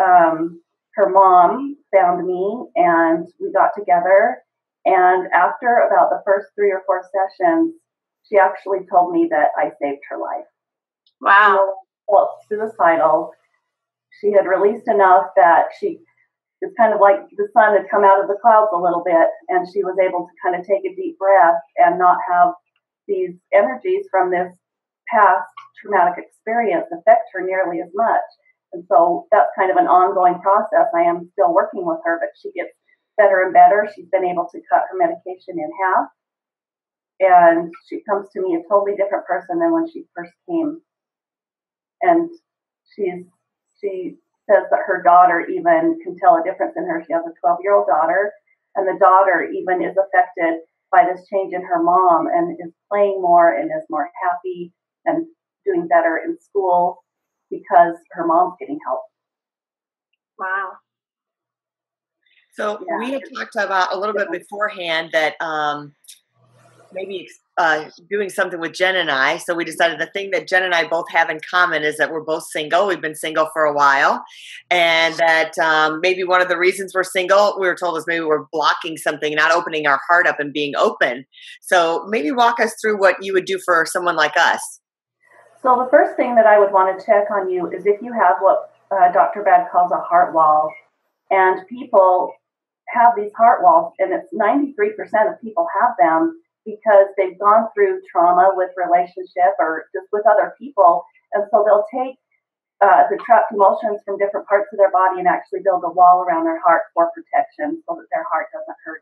um, 0.04 0.62
her 0.96 1.10
mom 1.10 1.78
found 1.94 2.26
me, 2.26 2.68
and 2.76 3.28
we 3.40 3.52
got 3.52 3.72
together. 3.78 4.44
And 4.86 5.28
after 5.34 5.88
about 5.90 6.10
the 6.10 6.22
first 6.26 6.48
three 6.56 6.72
or 6.72 6.84
four 6.86 7.02
sessions, 7.04 7.74
she 8.30 8.38
actually 8.38 8.86
told 8.90 9.14
me 9.14 9.28
that 9.32 9.50
I 9.58 9.72
saved 9.82 10.02
her 10.10 10.18
life. 10.18 10.46
Wow 11.22 11.75
felt 12.10 12.30
suicidal. 12.50 13.32
She 14.22 14.32
had 14.32 14.48
released 14.48 14.88
enough 14.88 15.28
that 15.36 15.66
she 15.80 16.00
it's 16.62 16.74
kind 16.78 16.94
of 16.94 17.02
like 17.02 17.20
the 17.38 17.50
sun 17.54 17.76
had 17.76 17.90
come 17.92 18.04
out 18.04 18.22
of 18.22 18.28
the 18.28 18.40
clouds 18.42 18.72
a 18.74 18.80
little 18.80 19.04
bit, 19.04 19.28
and 19.50 19.68
she 19.68 19.84
was 19.84 20.00
able 20.00 20.26
to 20.26 20.42
kind 20.42 20.56
of 20.56 20.66
take 20.66 20.86
a 20.86 20.96
deep 20.96 21.20
breath 21.20 21.62
and 21.78 22.00
not 22.00 22.18
have 22.32 22.54
these 23.08 23.36
energies 23.54 24.08
from 24.10 24.32
this 24.32 24.50
past 25.12 25.46
traumatic 25.78 26.24
experience 26.26 26.88
affect 26.92 27.30
her 27.34 27.46
nearly 27.46 27.82
as 27.82 27.92
much. 27.94 28.26
And 28.74 28.84
so 28.90 29.28
that's 29.32 29.54
kind 29.58 29.70
of 29.70 29.78
an 29.78 29.88
ongoing 29.88 30.40
process. 30.42 30.88
I 30.96 31.04
am 31.04 31.30
still 31.34 31.54
working 31.54 31.86
with 31.86 32.00
her, 32.04 32.18
but 32.20 32.34
she 32.42 32.52
gets 32.52 32.74
better 33.18 33.44
and 33.44 33.54
better. 33.54 33.88
She's 33.94 34.10
been 34.12 34.26
able 34.26 34.48
to 34.52 34.62
cut 34.72 34.90
her 34.90 34.98
medication 34.98 35.60
in 35.60 35.70
half. 35.84 36.08
And 37.20 37.74
she 37.88 38.02
comes 38.10 38.28
to 38.34 38.42
me 38.42 38.56
a 38.56 38.68
totally 38.68 38.98
different 38.98 39.26
person 39.26 39.60
than 39.60 39.72
when 39.72 39.88
she 39.90 40.06
first 40.16 40.34
came 40.50 40.82
and 42.06 42.30
she's 42.96 43.26
she 43.82 44.16
says 44.50 44.64
that 44.70 44.86
her 44.86 45.02
daughter 45.04 45.46
even 45.48 45.98
can 46.04 46.18
tell 46.18 46.36
a 46.36 46.44
difference 46.44 46.74
in 46.78 46.86
her. 46.86 47.04
She 47.06 47.14
has 47.14 47.24
a 47.26 47.34
12 47.40 47.60
year 47.64 47.76
old 47.76 47.88
daughter, 47.88 48.32
and 48.76 48.88
the 48.88 49.00
daughter 49.00 49.50
even 49.52 49.82
is 49.82 49.96
affected 49.98 50.62
by 50.92 51.06
this 51.06 51.28
change 51.28 51.54
in 51.54 51.62
her 51.62 51.82
mom 51.82 52.28
and 52.28 52.58
is 52.64 52.74
playing 52.90 53.22
more 53.22 53.54
and 53.54 53.66
is 53.66 53.86
more 53.90 54.10
happy 54.24 54.72
and 55.06 55.26
doing 55.66 55.88
better 55.88 56.22
in 56.26 56.38
school 56.40 57.04
because 57.50 57.96
her 58.12 58.26
mom's 58.26 58.54
getting 58.60 58.80
help. 58.86 59.02
Wow. 60.40 60.72
So 62.54 62.86
yeah. 62.88 63.00
we 63.00 63.12
had 63.12 63.24
talked 63.36 63.56
about 63.56 63.94
a 63.94 64.00
little 64.00 64.16
bit 64.16 64.32
beforehand 64.32 65.10
that 65.12 65.36
um, 65.42 65.94
maybe 66.96 67.28
uh, 67.58 67.90
doing 68.10 68.30
something 68.30 68.60
with 68.60 68.74
Jen 68.74 68.96
and 68.96 69.12
I. 69.12 69.38
So 69.38 69.54
we 69.54 69.64
decided 69.64 70.00
the 70.00 70.08
thing 70.08 70.32
that 70.32 70.48
Jen 70.48 70.64
and 70.64 70.74
I 70.74 70.88
both 70.88 71.06
have 71.12 71.30
in 71.30 71.40
common 71.48 71.84
is 71.84 71.98
that 71.98 72.12
we're 72.12 72.24
both 72.24 72.44
single. 72.52 72.88
We've 72.88 73.02
been 73.02 73.16
single 73.16 73.50
for 73.54 73.64
a 73.64 73.74
while. 73.74 74.24
And 74.72 75.14
that 75.16 75.58
um, 75.60 76.00
maybe 76.02 76.24
one 76.24 76.42
of 76.42 76.48
the 76.48 76.58
reasons 76.58 76.94
we're 76.96 77.04
single, 77.04 77.58
we 77.60 77.68
were 77.68 77.76
told, 77.76 77.98
is 77.98 78.06
maybe 78.08 78.26
we're 78.26 78.46
blocking 78.52 78.98
something, 78.98 79.36
not 79.36 79.52
opening 79.52 79.86
our 79.86 80.00
heart 80.10 80.26
up 80.26 80.40
and 80.40 80.52
being 80.52 80.76
open. 80.76 81.26
So 81.62 82.06
maybe 82.08 82.32
walk 82.32 82.60
us 82.60 82.74
through 82.82 83.00
what 83.00 83.18
you 83.22 83.34
would 83.34 83.46
do 83.46 83.60
for 83.64 83.86
someone 83.86 84.16
like 84.16 84.36
us. 84.38 84.80
So 85.62 85.84
the 85.84 85.90
first 85.90 86.16
thing 86.16 86.36
that 86.36 86.46
I 86.46 86.60
would 86.60 86.72
want 86.72 87.00
to 87.00 87.06
check 87.06 87.26
on 87.32 87.50
you 87.50 87.68
is 87.72 87.86
if 87.86 88.02
you 88.02 88.14
have 88.14 88.38
what 88.40 88.72
uh, 88.92 89.12
Dr. 89.12 89.44
Brad 89.44 89.70
calls 89.72 89.92
a 89.92 89.98
heart 89.98 90.34
wall. 90.34 90.72
And 91.32 91.66
people 91.68 92.34
have 92.90 93.14
these 93.16 93.32
heart 93.36 93.64
walls, 93.64 93.94
and 94.00 94.14
it's 94.14 94.28
93% 94.34 95.32
of 95.32 95.42
people 95.42 95.68
have 95.82 95.96
them 96.00 96.40
because 96.66 97.08
they've 97.18 97.40
gone 97.40 97.70
through 97.74 98.02
trauma 98.12 98.52
with 98.58 98.72
relationship 98.76 99.54
or 99.60 99.86
just 99.94 100.10
with 100.12 100.26
other 100.26 100.54
people. 100.60 101.06
And 101.34 101.46
so 101.54 101.64
they'll 101.64 101.88
take 101.94 102.18
uh, 102.82 103.08
the 103.10 103.22
trapped 103.24 103.54
emotions 103.54 104.02
from 104.04 104.18
different 104.18 104.48
parts 104.48 104.68
of 104.74 104.78
their 104.78 104.92
body 104.92 105.20
and 105.20 105.28
actually 105.28 105.62
build 105.64 105.84
a 105.86 105.94
wall 105.94 106.26
around 106.26 106.44
their 106.44 106.60
heart 106.60 106.90
for 106.94 107.10
protection 107.16 107.82
so 107.88 107.96
that 107.96 108.10
their 108.12 108.26
heart 108.32 108.48
doesn't 108.52 108.78
hurt 108.84 109.02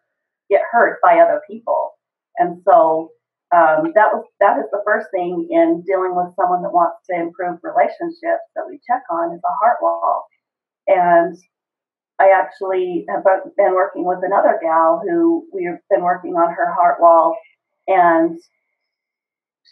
get 0.50 0.62
hurt 0.72 1.00
by 1.02 1.18
other 1.20 1.42
people. 1.50 1.98
And 2.38 2.62
so 2.68 3.12
um, 3.54 3.94
that 3.94 4.10
was 4.14 4.26
that 4.40 4.58
is 4.58 4.66
the 4.72 4.82
first 4.86 5.08
thing 5.14 5.48
in 5.50 5.84
dealing 5.86 6.16
with 6.16 6.34
someone 6.36 6.62
that 6.64 6.74
wants 6.74 7.06
to 7.10 7.16
improve 7.16 7.60
relationships 7.62 8.46
that 8.56 8.66
we 8.68 8.82
check 8.86 9.02
on 9.10 9.34
is 9.34 9.42
a 9.42 9.58
heart 9.62 9.78
wall. 9.82 10.26
And 10.88 11.38
I 12.20 12.30
actually 12.34 13.06
have 13.10 13.24
been 13.58 13.74
working 13.74 14.06
with 14.06 14.20
another 14.24 14.60
gal 14.62 15.02
who 15.04 15.46
we've 15.54 15.82
been 15.90 16.04
working 16.04 16.34
on 16.34 16.54
her 16.54 16.74
heart 16.74 17.02
wall, 17.02 17.38
and 17.88 18.40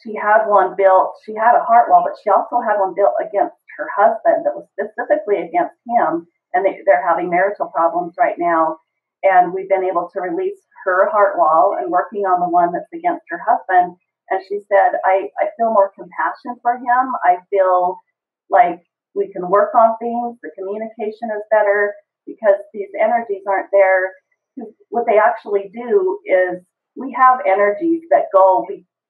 she 0.04 0.16
had 0.16 0.48
one 0.48 0.76
built. 0.76 1.14
She 1.26 1.34
had 1.36 1.56
a 1.56 1.64
heart 1.64 1.90
wall, 1.90 2.04
but 2.06 2.18
she 2.24 2.30
also 2.30 2.60
had 2.62 2.80
one 2.80 2.96
built 2.96 3.14
against 3.22 3.56
her 3.78 3.88
husband 3.96 4.46
that 4.46 4.56
was 4.56 4.68
specifically 4.74 5.38
against 5.38 5.78
him, 5.86 6.28
and 6.54 6.66
they, 6.66 6.82
they're 6.86 7.06
having 7.06 7.30
marital 7.30 7.68
problems 7.68 8.16
right 8.18 8.36
now. 8.38 8.78
And 9.24 9.54
we've 9.54 9.70
been 9.70 9.86
able 9.86 10.10
to 10.14 10.22
release 10.22 10.58
her 10.86 11.10
heart 11.12 11.38
wall 11.38 11.78
and 11.80 11.92
working 11.92 12.26
on 12.26 12.40
the 12.40 12.50
one 12.50 12.74
that's 12.74 12.90
against 12.94 13.26
her 13.30 13.40
husband. 13.46 13.96
And 14.32 14.42
she 14.48 14.60
said, 14.68 14.98
I, 15.06 15.30
I 15.38 15.54
feel 15.58 15.70
more 15.70 15.94
compassion 15.94 16.58
for 16.62 16.78
him. 16.78 17.14
I 17.24 17.38
feel 17.52 18.00
like 18.50 18.82
we 19.14 19.32
can 19.32 19.50
work 19.50 19.76
on 19.76 19.98
things. 20.00 20.40
The 20.42 20.50
communication 20.58 21.30
is 21.36 21.44
better 21.52 21.94
because 22.26 22.58
these 22.74 22.90
energies 23.00 23.44
aren't 23.48 23.70
there. 23.72 24.14
What 24.90 25.06
they 25.06 25.20
actually 25.20 25.70
do 25.74 26.20
is 26.26 26.64
we 26.96 27.16
have 27.18 27.40
energies 27.46 28.02
that 28.10 28.34
go 28.34 28.68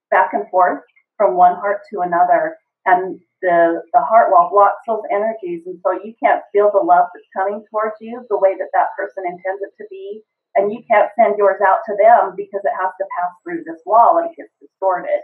back 0.10 0.32
and 0.34 0.50
forth 0.50 0.82
from 1.18 1.36
one 1.36 1.56
heart 1.56 1.82
to 1.94 2.02
another. 2.02 2.58
And 2.86 3.20
the, 3.42 3.82
the 3.94 4.02
heart 4.02 4.32
wall 4.32 4.50
blocks 4.52 4.82
those 4.88 5.06
energies. 5.12 5.64
And 5.66 5.80
so 5.84 5.94
you 6.04 6.14
can't 6.22 6.42
feel 6.52 6.72
the 6.72 6.84
love 6.84 7.08
that's 7.14 7.36
coming 7.36 7.64
towards 7.70 7.96
you 8.02 8.26
the 8.30 8.38
way 8.38 8.56
that 8.58 8.74
that 8.74 8.94
person 8.98 9.24
intends 9.26 9.62
it 9.62 9.74
to 9.78 9.86
be. 9.90 10.22
And 10.56 10.72
you 10.72 10.84
can't 10.90 11.10
send 11.18 11.38
yours 11.38 11.62
out 11.66 11.80
to 11.86 11.96
them 11.96 12.34
because 12.36 12.62
it 12.64 12.76
has 12.80 12.92
to 13.00 13.06
pass 13.18 13.32
through 13.44 13.64
this 13.66 13.82
wall 13.86 14.18
and 14.18 14.30
it 14.30 14.36
gets 14.36 14.52
distorted. 14.60 15.22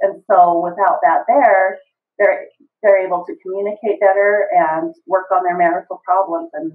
And 0.00 0.22
so 0.26 0.60
without 0.60 0.98
that 1.02 1.24
there, 1.28 1.78
they're 2.18 2.46
they're 2.82 3.06
able 3.06 3.24
to 3.24 3.36
communicate 3.40 4.00
better 4.00 4.48
and 4.50 4.92
work 5.06 5.26
on 5.30 5.44
their 5.44 5.56
marital 5.56 6.02
problems 6.04 6.50
and 6.54 6.72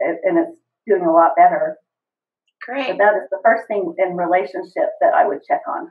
and 0.00 0.38
it's 0.38 0.56
doing 0.86 1.02
a 1.02 1.12
lot 1.12 1.34
better. 1.36 1.76
Great. 2.68 2.88
So 2.88 2.96
that 2.98 3.14
is 3.14 3.30
the 3.30 3.40
first 3.42 3.66
thing 3.66 3.94
in 3.98 4.16
relationship 4.16 4.90
that 5.00 5.14
I 5.14 5.26
would 5.26 5.40
check 5.48 5.62
on. 5.66 5.90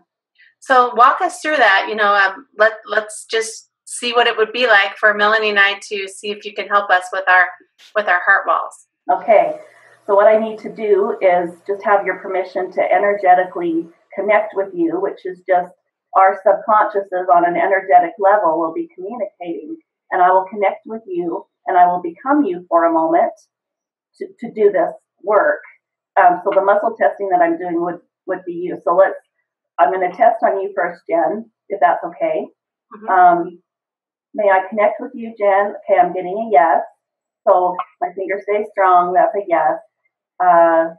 So 0.59 0.93
walk 0.95 1.21
us 1.21 1.41
through 1.41 1.57
that. 1.57 1.87
You 1.89 1.95
know, 1.95 2.13
um, 2.13 2.45
let 2.57 2.73
let's 2.85 3.25
just 3.25 3.69
see 3.85 4.13
what 4.13 4.27
it 4.27 4.37
would 4.37 4.51
be 4.51 4.67
like 4.67 4.95
for 4.97 5.13
Melanie 5.13 5.49
and 5.49 5.59
I 5.59 5.79
to 5.89 6.07
see 6.07 6.29
if 6.29 6.45
you 6.45 6.53
can 6.53 6.67
help 6.67 6.89
us 6.91 7.05
with 7.11 7.23
our 7.27 7.47
with 7.95 8.07
our 8.07 8.21
heart 8.25 8.45
walls. 8.45 8.87
Okay. 9.11 9.59
So 10.05 10.13
what 10.13 10.27
I 10.27 10.37
need 10.37 10.59
to 10.59 10.73
do 10.73 11.17
is 11.19 11.51
just 11.65 11.83
have 11.83 12.05
your 12.05 12.19
permission 12.19 12.71
to 12.73 12.81
energetically 12.81 13.87
connect 14.13 14.53
with 14.55 14.69
you, 14.73 14.99
which 15.01 15.25
is 15.25 15.41
just 15.47 15.69
our 16.15 16.39
subconsciouses 16.45 17.27
on 17.35 17.45
an 17.45 17.57
energetic 17.57 18.13
level 18.19 18.59
will 18.59 18.73
be 18.73 18.89
communicating, 18.95 19.77
and 20.11 20.21
I 20.21 20.31
will 20.31 20.45
connect 20.49 20.85
with 20.85 21.01
you, 21.05 21.45
and 21.65 21.77
I 21.77 21.87
will 21.87 22.01
become 22.01 22.43
you 22.43 22.65
for 22.69 22.85
a 22.85 22.93
moment 22.93 23.33
to, 24.19 24.27
to 24.39 24.51
do 24.53 24.71
this 24.71 24.93
work. 25.23 25.61
Um, 26.19 26.41
so 26.43 26.51
the 26.53 26.63
muscle 26.63 26.95
testing 26.99 27.29
that 27.29 27.41
I'm 27.41 27.57
doing 27.57 27.81
would 27.81 27.99
would 28.25 28.43
be 28.45 28.53
you. 28.53 28.79
So 28.83 28.95
let's 28.95 29.15
I'm 29.79 29.91
going 29.93 30.09
to 30.09 30.15
test 30.15 30.43
on 30.43 30.59
you 30.61 30.73
first, 30.75 31.01
Jen, 31.09 31.49
if 31.69 31.79
that's 31.79 32.03
okay. 32.03 32.47
Mm-hmm. 32.95 33.09
Um, 33.09 33.61
may 34.33 34.49
I 34.49 34.67
connect 34.69 34.99
with 34.99 35.11
you, 35.13 35.33
Jen? 35.37 35.73
Okay, 35.85 35.99
I'm 35.99 36.13
getting 36.13 36.37
a 36.37 36.49
yes. 36.51 36.81
So 37.47 37.75
my 38.01 38.09
finger 38.15 38.41
stays 38.41 38.67
strong. 38.71 39.13
That's 39.13 39.35
a 39.35 39.45
yes. 39.47 39.77
Uh, 40.43 40.95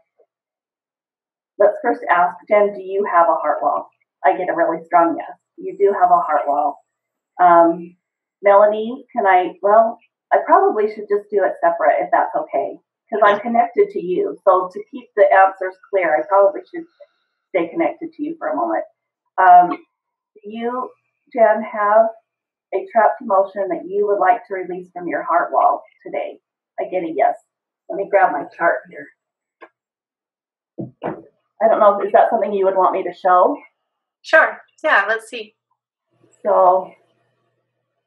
let's 1.58 1.76
first 1.82 2.00
ask, 2.10 2.36
Jen, 2.48 2.74
do 2.74 2.82
you 2.82 3.06
have 3.12 3.26
a 3.28 3.34
heart 3.34 3.58
wall? 3.62 3.88
I 4.24 4.36
get 4.36 4.48
a 4.48 4.54
really 4.54 4.84
strong 4.86 5.16
yes. 5.18 5.36
You 5.56 5.76
do 5.78 5.94
have 6.00 6.10
a 6.10 6.20
heart 6.20 6.42
wall. 6.46 6.78
Um, 7.42 7.96
Melanie, 8.42 9.04
can 9.14 9.26
I? 9.26 9.54
Well, 9.62 9.98
I 10.32 10.38
probably 10.46 10.88
should 10.88 11.08
just 11.08 11.30
do 11.30 11.44
it 11.44 11.54
separate 11.62 12.02
if 12.02 12.10
that's 12.12 12.34
okay, 12.36 12.78
because 13.08 13.22
I'm 13.24 13.40
connected 13.40 13.90
to 13.90 14.04
you. 14.04 14.36
So 14.44 14.70
to 14.72 14.82
keep 14.90 15.08
the 15.16 15.24
answers 15.32 15.76
clear, 15.90 16.16
I 16.16 16.26
probably 16.28 16.60
should 16.72 16.84
stay 17.50 17.68
connected 17.68 18.12
to 18.12 18.22
you 18.22 18.36
for 18.38 18.48
a 18.48 18.56
moment. 18.56 18.84
Um, 19.38 19.70
do 19.70 20.50
you, 20.50 20.90
Jen, 21.32 21.62
have 21.62 22.06
a 22.74 22.86
trapped 22.92 23.22
emotion 23.22 23.68
that 23.68 23.86
you 23.86 24.06
would 24.06 24.18
like 24.18 24.46
to 24.46 24.54
release 24.54 24.88
from 24.92 25.08
your 25.08 25.22
heart 25.22 25.52
wall 25.52 25.82
today? 26.04 26.38
I 26.78 26.84
get 26.84 27.02
a 27.02 27.12
yes. 27.14 27.34
Let 27.88 27.96
me 27.96 28.08
grab 28.10 28.32
my 28.32 28.44
chart 28.56 28.78
here. 28.90 29.06
I 31.60 31.66
don't 31.68 31.80
know, 31.80 32.00
is 32.00 32.12
that 32.12 32.30
something 32.30 32.52
you 32.52 32.66
would 32.66 32.76
want 32.76 32.92
me 32.92 33.02
to 33.02 33.12
show? 33.12 33.56
Sure. 34.22 34.58
Yeah, 34.84 35.04
let's 35.08 35.28
see. 35.28 35.54
So, 36.44 36.92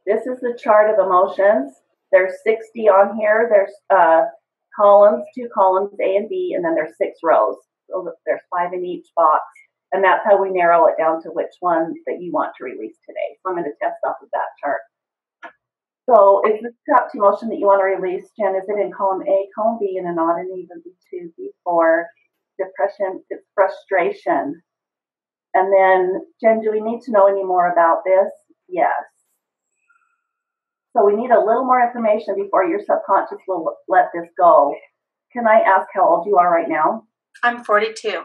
this 0.06 0.26
is 0.26 0.40
the 0.40 0.58
chart 0.62 0.90
of 0.90 1.06
emotions. 1.06 1.74
There's 2.12 2.34
60 2.44 2.88
on 2.88 3.18
here. 3.18 3.50
There's 3.50 3.72
uh, 3.90 4.26
columns, 4.76 5.26
two 5.36 5.50
columns, 5.54 5.92
A 6.02 6.16
and 6.16 6.30
B, 6.30 6.54
and 6.56 6.64
then 6.64 6.76
there's 6.76 6.98
six 6.98 7.20
rows 7.24 7.58
so 7.92 8.14
there's 8.26 8.42
five 8.50 8.74
in 8.74 8.86
each 8.86 9.08
box. 9.16 9.44
And 9.92 10.04
that's 10.04 10.24
how 10.24 10.42
we 10.42 10.50
narrow 10.50 10.88
it 10.88 10.96
down 10.98 11.22
to 11.24 11.30
which 11.30 11.52
one 11.60 11.94
that 12.08 12.22
you 12.22 12.32
want 12.32 12.54
to 12.58 12.64
release 12.64 12.98
today. 13.06 13.36
So 13.44 13.50
I'm 13.50 13.56
going 13.56 13.66
to 13.66 13.76
test 13.82 14.00
off 14.08 14.16
of 14.24 14.30
that 14.32 14.56
chart. 14.64 14.82
So 16.10 16.42
is 16.48 16.62
this 16.64 16.74
two 17.12 17.20
emotion 17.20 17.50
that 17.50 17.60
you 17.60 17.68
want 17.68 17.82
to 17.82 18.02
release, 18.02 18.32
Jen, 18.40 18.56
is 18.56 18.68
it 18.68 18.80
in 18.80 18.92
column 18.92 19.22
A, 19.28 19.48
column 19.54 19.78
B, 19.80 19.98
and 19.98 20.08
an 20.08 20.18
odd 20.18 20.40
and 20.40 20.58
even 20.58 20.82
B2, 20.82 21.32
B4? 21.68 22.04
Depression, 22.58 23.22
frustration. 23.54 24.62
And 25.54 25.74
then, 25.74 26.22
Jen, 26.42 26.62
do 26.62 26.72
we 26.72 26.80
need 26.80 27.02
to 27.02 27.12
know 27.12 27.28
any 27.28 27.44
more 27.44 27.72
about 27.72 28.04
this? 28.06 28.32
Yes. 28.70 29.04
So 30.96 31.06
we 31.06 31.16
need 31.16 31.32
a 31.32 31.40
little 31.40 31.64
more 31.64 31.82
information 31.86 32.36
before 32.36 32.66
your 32.66 32.80
subconscious 32.80 33.40
will 33.48 33.78
let 33.88 34.10
this 34.14 34.28
go. 34.38 34.76
Can 35.32 35.48
I 35.48 35.62
ask 35.62 35.88
how 35.94 36.08
old 36.08 36.28
you 36.28 36.38
are 36.38 36.52
right 36.52 36.68
now? 36.68 37.04
I'm 37.44 37.64
42. 37.64 38.24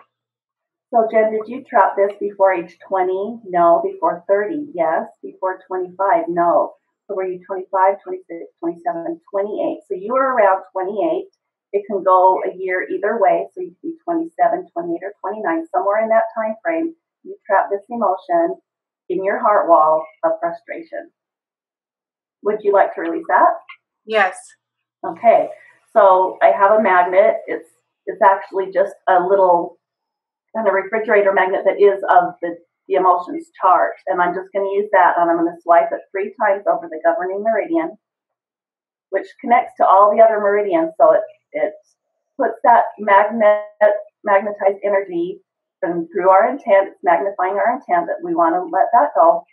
So, 0.90 1.06
Jen, 1.10 1.32
did 1.32 1.46
you 1.46 1.64
trap 1.68 1.94
this 1.96 2.12
before 2.18 2.52
age 2.52 2.76
20? 2.88 3.40
No. 3.46 3.82
Before 3.84 4.24
30? 4.28 4.72
Yes. 4.74 5.06
Before 5.22 5.60
25? 5.66 6.24
No. 6.28 6.74
So, 7.06 7.14
were 7.14 7.26
you 7.26 7.40
25, 7.46 8.02
26, 8.02 8.50
27, 8.58 9.20
28? 9.30 9.78
So, 9.86 9.94
you 9.94 10.12
were 10.12 10.34
around 10.34 10.62
28. 10.72 11.26
It 11.72 11.84
can 11.86 12.02
go 12.02 12.40
a 12.42 12.56
year 12.56 12.86
either 12.88 13.18
way. 13.20 13.46
So, 13.54 13.60
you 13.62 13.74
could 13.82 13.94
be 13.94 13.98
27, 14.04 14.66
28, 14.72 15.00
or 15.02 15.14
29. 15.20 15.66
Somewhere 15.70 16.02
in 16.02 16.08
that 16.08 16.30
time 16.34 16.54
frame, 16.62 16.94
you 17.22 17.36
trap 17.46 17.66
this 17.70 17.86
emotion 17.90 18.58
in 19.08 19.22
your 19.22 19.38
heart 19.38 19.68
wall 19.68 20.04
of 20.24 20.32
frustration. 20.40 21.10
Would 22.42 22.58
you 22.62 22.72
like 22.72 22.94
to 22.94 23.00
release 23.00 23.24
that? 23.28 23.54
Yes. 24.04 24.36
Okay. 25.04 25.48
So, 25.92 26.38
I 26.42 26.48
have 26.48 26.72
a 26.72 26.82
magnet. 26.82 27.36
It's 27.46 27.68
it's 28.06 28.22
actually 28.22 28.70
just 28.72 28.94
a 29.08 29.20
little 29.20 29.78
kind 30.54 30.68
of 30.68 30.74
refrigerator 30.74 31.32
magnet 31.32 31.62
that 31.64 31.80
is 31.80 32.02
of 32.08 32.34
the, 32.40 32.56
the 32.88 32.94
emotions 32.94 33.50
chart. 33.60 33.94
And 34.06 34.22
I'm 34.22 34.34
just 34.34 34.48
going 34.52 34.64
to 34.64 34.76
use 34.76 34.88
that 34.92 35.14
and 35.18 35.28
I'm 35.28 35.36
going 35.36 35.52
to 35.52 35.62
swipe 35.62 35.90
it 35.90 36.00
three 36.12 36.32
times 36.40 36.64
over 36.70 36.88
the 36.88 37.00
governing 37.04 37.42
meridian, 37.42 37.98
which 39.10 39.26
connects 39.40 39.72
to 39.78 39.86
all 39.86 40.14
the 40.14 40.22
other 40.22 40.38
meridians. 40.38 40.92
So 41.00 41.12
it, 41.12 41.22
it 41.52 41.72
puts 42.38 42.58
that 42.62 42.84
magnet, 42.98 43.64
magnetized 44.24 44.78
energy 44.84 45.40
and 45.82 46.08
through 46.10 46.30
our 46.30 46.48
intent, 46.48 46.88
it's 46.88 47.04
magnifying 47.04 47.54
our 47.54 47.74
intent 47.74 48.06
that 48.06 48.24
we 48.24 48.34
want 48.34 48.54
to 48.54 48.62
let 48.64 48.88
that 48.92 49.10
go. 49.14 49.44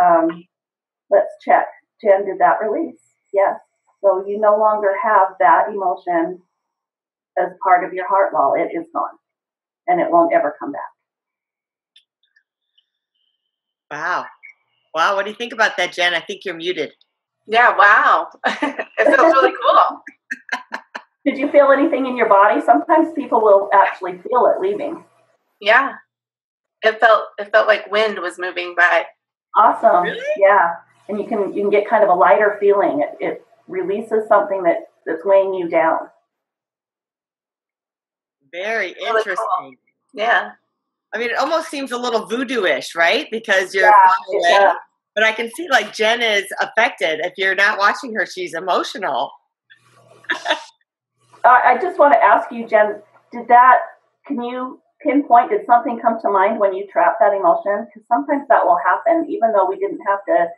Um, 0.00 0.44
let's 1.10 1.32
check. 1.42 1.66
Jen, 2.02 2.24
did 2.24 2.38
that 2.38 2.58
release? 2.62 3.00
Yes. 3.32 3.58
So 4.02 4.24
you 4.26 4.38
no 4.40 4.56
longer 4.56 4.94
have 5.02 5.28
that 5.40 5.68
emotion 5.68 6.40
as 7.38 7.48
part 7.62 7.84
of 7.84 7.92
your 7.92 8.08
heart 8.08 8.32
wall. 8.32 8.54
It 8.56 8.76
is 8.76 8.86
gone 8.94 9.18
and 9.86 10.00
it 10.00 10.10
won't 10.10 10.32
ever 10.32 10.54
come 10.60 10.72
back. 10.72 10.82
Wow. 13.90 14.26
Wow. 14.94 15.16
What 15.16 15.24
do 15.24 15.30
you 15.30 15.36
think 15.36 15.52
about 15.52 15.76
that, 15.76 15.92
Jen? 15.92 16.14
I 16.14 16.20
think 16.20 16.44
you're 16.44 16.54
muted. 16.54 16.92
Yeah, 17.46 17.76
wow. 17.76 18.28
it 18.46 18.86
feels 18.98 19.32
really 19.32 19.52
cool. 19.52 20.02
Did 21.24 21.38
you 21.38 21.50
feel 21.50 21.72
anything 21.72 22.06
in 22.06 22.16
your 22.16 22.28
body? 22.28 22.60
Sometimes 22.64 23.08
people 23.14 23.40
will 23.40 23.70
actually 23.72 24.12
feel 24.18 24.46
it 24.54 24.60
leaving. 24.60 25.04
Yeah. 25.60 25.94
It 26.82 27.00
felt 27.00 27.24
it 27.38 27.50
felt 27.50 27.66
like 27.66 27.90
wind 27.90 28.18
was 28.20 28.38
moving 28.38 28.74
by. 28.76 29.04
Awesome. 29.56 30.04
Really? 30.04 30.22
Yeah. 30.38 30.74
And 31.08 31.18
you 31.18 31.26
can 31.26 31.54
you 31.54 31.62
can 31.62 31.70
get 31.70 31.88
kind 31.88 32.04
of 32.04 32.10
a 32.10 32.14
lighter 32.14 32.56
feeling. 32.60 33.00
It, 33.00 33.16
it 33.20 33.46
releases 33.66 34.28
something 34.28 34.62
that, 34.64 34.90
that's 35.06 35.24
weighing 35.24 35.54
you 35.54 35.68
down. 35.68 35.98
Very 38.52 38.94
interesting. 39.00 39.36
Cool. 39.36 39.72
Yeah. 40.14 40.52
I 41.14 41.18
mean, 41.18 41.30
it 41.30 41.38
almost 41.38 41.70
seems 41.70 41.92
a 41.92 41.96
little 41.96 42.26
voodoo-ish, 42.26 42.94
right? 42.94 43.26
Because 43.30 43.74
you're 43.74 43.90
yeah, 44.42 44.74
but 45.14 45.24
I 45.24 45.32
can 45.32 45.50
see 45.54 45.66
like 45.70 45.94
Jen 45.94 46.20
is 46.20 46.44
affected. 46.60 47.20
If 47.24 47.34
you're 47.38 47.54
not 47.54 47.78
watching 47.78 48.14
her, 48.14 48.26
she's 48.26 48.52
emotional. 48.54 49.30
Uh, 51.44 51.60
I 51.64 51.78
just 51.80 51.98
want 51.98 52.12
to 52.12 52.22
ask 52.22 52.52
you, 52.52 52.66
Jen, 52.66 53.00
did 53.32 53.48
that, 53.48 53.78
can 54.26 54.42
you 54.42 54.80
pinpoint, 55.00 55.50
did 55.50 55.64
something 55.66 55.98
come 56.00 56.20
to 56.20 56.30
mind 56.30 56.58
when 56.58 56.74
you 56.74 56.86
trap 56.92 57.16
that 57.20 57.32
emotion? 57.32 57.86
Because 57.86 58.06
sometimes 58.08 58.46
that 58.48 58.66
will 58.66 58.78
happen, 58.84 59.24
even 59.30 59.52
though 59.52 59.66
we 59.66 59.76
didn't 59.76 60.00
have 60.06 60.18
to 60.28 60.48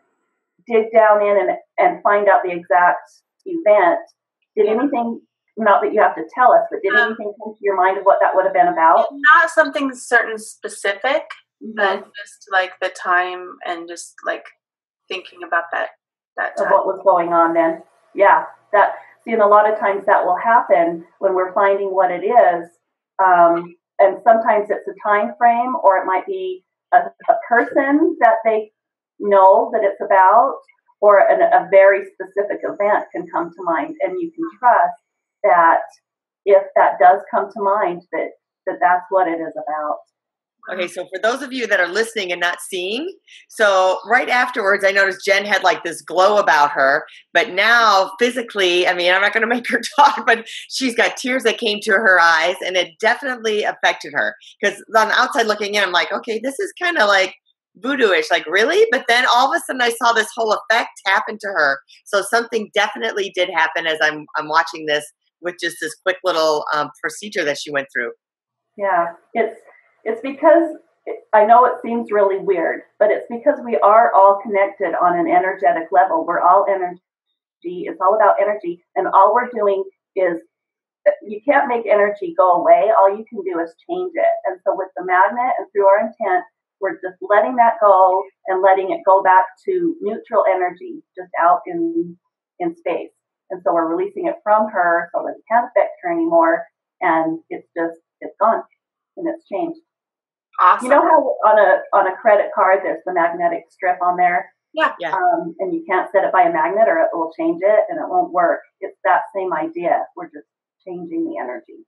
dig 0.67 0.87
down 0.93 1.23
in 1.23 1.37
and, 1.39 1.51
and 1.79 2.03
find 2.03 2.29
out 2.29 2.41
the 2.45 2.53
exact 2.53 3.11
event. 3.47 4.01
Did 4.57 4.67
anything, 4.67 5.21
not 5.57 5.83
that 5.83 5.93
you 5.93 6.01
have 6.01 6.15
to 6.17 6.25
tell 6.35 6.53
us, 6.53 6.63
but 6.71 6.81
did 6.83 6.93
um, 6.95 7.09
anything 7.09 7.33
come 7.43 7.55
to 7.55 7.61
your 7.61 7.77
mind 7.77 7.99
of 7.99 8.05
what 8.05 8.19
that 8.21 8.35
would 8.35 8.45
have 8.45 8.55
been 8.55 8.69
about? 8.69 9.07
Not 9.13 9.51
something 9.51 9.95
certain 9.95 10.39
specific, 10.39 11.23
mm-hmm. 11.63 11.73
but 11.77 12.05
just 12.17 12.49
like 12.53 12.73
the 12.81 12.91
time 12.91 13.57
and 13.67 13.89
just 13.89 14.15
like 14.27 14.45
thinking 15.09 15.41
about 15.47 15.65
that 15.73 15.91
that 16.37 16.57
time. 16.57 16.67
Of 16.67 16.73
what 16.73 16.87
was 16.87 17.01
going 17.05 17.33
on 17.33 17.55
then. 17.55 17.83
Yeah, 18.15 18.45
that 18.73 18.95
see, 19.25 19.33
and 19.33 19.43
a 19.43 19.47
lot 19.47 19.71
of 19.71 19.79
times 19.79 20.05
that 20.07 20.25
will 20.25 20.37
happen 20.37 21.05
when 21.19 21.35
we're 21.35 21.53
finding 21.55 21.95
what 21.95 22.11
it 22.11 22.25
is. 22.25 22.69
Um, 23.23 23.77
and 23.99 24.17
sometimes 24.25 24.71
it's 24.71 24.89
a 24.89 25.09
time 25.09 25.35
frame 25.39 25.75
or 25.85 25.99
it 25.99 26.07
might 26.07 26.27
be 26.27 26.65
a, 26.93 26.97
a 26.97 27.35
person 27.49 28.17
that 28.21 28.37
they 28.45 28.73
know 29.21 29.71
that 29.73 29.83
it's 29.85 30.01
about 30.01 30.55
or 31.01 31.19
an, 31.19 31.41
a 31.41 31.69
very 31.71 32.05
specific 32.13 32.61
event 32.65 33.07
can 33.15 33.27
come 33.33 33.51
to 33.51 33.63
mind 33.65 33.95
and 34.03 34.21
you 34.21 34.31
can 34.33 34.45
trust 34.59 35.01
that 35.45 35.81
if 36.45 36.63
that 36.75 36.99
does 36.99 37.21
come 37.31 37.49
to 37.53 37.63
mind 37.63 38.03
that, 38.13 38.31
that 38.67 38.77
that's 38.81 39.05
what 39.11 39.29
it 39.29 39.41
is 39.41 39.55
about 39.57 39.99
Okay, 40.73 40.89
so 40.89 41.05
for 41.05 41.21
those 41.23 41.43
of 41.43 41.53
you 41.53 41.67
that 41.67 41.81
are 41.81 41.89
listening 41.89 42.31
and 42.31 42.41
not 42.41 42.61
seeing, 42.61 43.13
so 43.49 43.99
right 44.07 44.29
afterwards, 44.29 44.85
I 44.85 44.93
noticed 44.93 45.25
Jen 45.25 45.45
had 45.45 45.65
like 45.65 45.83
this 45.83 46.03
glow 46.03 46.37
about 46.37 46.71
her, 46.73 47.05
but 47.33 47.51
now 47.51 48.13
physically, 48.19 48.87
I 48.87 48.95
mean, 48.95 49.13
I'm 49.13 49.23
not 49.23 49.33
going 49.33 49.41
to 49.49 49.49
make 49.49 49.69
her 49.69 49.81
talk, 49.97 50.25
but 50.27 50.47
she's 50.69 50.95
got 50.95 51.17
tears 51.17 51.45
that 51.45 51.59
came 51.59 51.81
to 51.83 51.93
her 51.93 52.21
eyes, 52.21 52.57
and 52.65 52.77
it 52.77 52.99
definitely 53.01 53.65
affected 53.65 54.13
her. 54.15 54.37
Because 54.61 54.83
on 54.97 55.09
the 55.09 55.15
outside 55.15 55.47
looking 55.47 55.75
in, 55.75 55.83
I'm 55.83 55.93
like, 55.93 56.13
okay, 56.13 56.41
this 56.43 56.59
is 56.61 56.73
kind 56.81 56.99
of 56.99 57.09
like 57.09 57.35
voodoo-ish, 57.81 58.31
like 58.31 58.47
really? 58.47 58.87
But 58.91 59.05
then 59.09 59.27
all 59.35 59.53
of 59.53 59.57
a 59.57 59.61
sudden, 59.65 59.83
I 59.83 59.91
saw 59.91 60.13
this 60.13 60.29
whole 60.35 60.53
effect 60.53 60.91
happen 61.07 61.39
to 61.41 61.49
her. 61.49 61.79
So 62.05 62.23
something 62.23 62.71
definitely 62.75 63.33
did 63.35 63.51
happen 63.51 63.87
as 63.87 63.99
I'm 64.03 64.27
I'm 64.37 64.49
watching 64.49 64.87
this 64.87 65.05
with 65.41 65.57
just 65.61 65.77
this 65.81 65.95
quick 66.05 66.19
little 66.25 66.65
um, 66.75 66.91
procedure 67.03 67.45
that 67.45 67.59
she 67.59 67.71
went 67.71 67.89
through. 67.95 68.13
Yeah, 68.77 69.07
it's 69.35 69.59
it's 70.05 70.21
because 70.21 70.77
I 71.35 71.45
know 71.45 71.65
it 71.65 71.81
seems 71.83 72.13
really 72.13 72.39
weird, 72.39 72.81
but 72.99 73.11
it's 73.11 73.27
because 73.31 73.59
we 73.65 73.77
are 73.79 74.13
all 74.15 74.41
connected 74.43 74.95
on 75.01 75.19
an 75.19 75.27
energetic 75.27 75.89
level. 75.93 76.25
We're 76.27 76.41
all 76.41 76.67
energy. 76.69 77.01
It's 77.63 78.01
all 78.01 78.17
about 78.17 78.37
energy. 78.41 78.83
And 78.97 79.07
all 79.09 79.33
we're 79.35 79.51
doing 79.51 79.85
is 80.17 80.41
you 81.23 81.41
can't 81.47 81.69
make 81.69 81.87
energy 81.87 82.35
go 82.37 82.53
away. 82.53 82.91
All 82.97 83.11
you 83.11 83.25
can 83.29 83.41
do 83.43 83.59
is 83.61 83.75
change 83.89 84.13
it. 84.15 84.35
And 84.47 84.61
so 84.65 84.75
with 84.77 84.89
the 84.97 85.05
magnet 85.05 85.55
and 85.59 85.67
through 85.73 85.87
our 85.87 86.01
intent, 86.01 86.45
we're 86.81 86.95
just 86.95 87.17
letting 87.21 87.57
that 87.57 87.75
go 87.81 88.23
and 88.47 88.63
letting 88.63 88.91
it 88.91 89.01
go 89.07 89.23
back 89.23 89.45
to 89.67 89.97
neutral 90.01 90.45
energy, 90.51 91.03
just 91.17 91.31
out 91.41 91.61
in 91.67 92.17
in 92.59 92.77
space. 92.77 93.11
And 93.51 93.61
so 93.65 93.75
we're 93.75 93.95
releasing 93.95 94.27
it 94.27 94.37
from 94.43 94.69
her 94.71 95.11
so 95.15 95.25
that 95.25 95.35
it 95.37 95.45
can't 95.51 95.67
affect 95.67 95.93
her 96.03 96.13
anymore. 96.13 96.65
And 97.01 97.41
it's 97.51 97.69
just 97.77 97.99
it's 98.21 98.35
gone 98.41 98.63
and 99.17 99.27
it's 99.29 99.47
changed. 99.49 99.81
Awesome. 100.61 100.87
You 100.87 100.91
know 100.91 101.03
how 101.03 101.51
on 101.51 101.59
a 101.59 101.97
on 101.97 102.07
a 102.07 102.17
credit 102.17 102.51
card 102.55 102.81
there's 102.83 103.03
the 103.07 103.15
magnetic 103.15 103.65
strip 103.71 103.99
on 104.03 104.17
there? 104.17 104.53
Yeah. 104.73 104.93
yeah. 105.01 105.13
Um, 105.13 105.55
and 105.59 105.75
you 105.75 105.85
can't 105.89 106.11
set 106.13 106.25
it 106.25 106.33
by 106.33 106.43
a 106.43 106.53
magnet 106.53 106.87
or 106.87 106.99
it 106.99 107.09
will 107.13 107.33
change 107.37 107.61
it 107.61 107.85
and 107.89 107.99
it 107.99 108.09
won't 108.09 108.33
work. 108.33 108.61
It's 108.81 108.97
that 109.05 109.23
same 109.35 109.53
idea. 109.53 110.05
We're 110.17 110.27
just 110.27 110.47
changing 110.87 111.25
the 111.25 111.43
energy. 111.43 111.85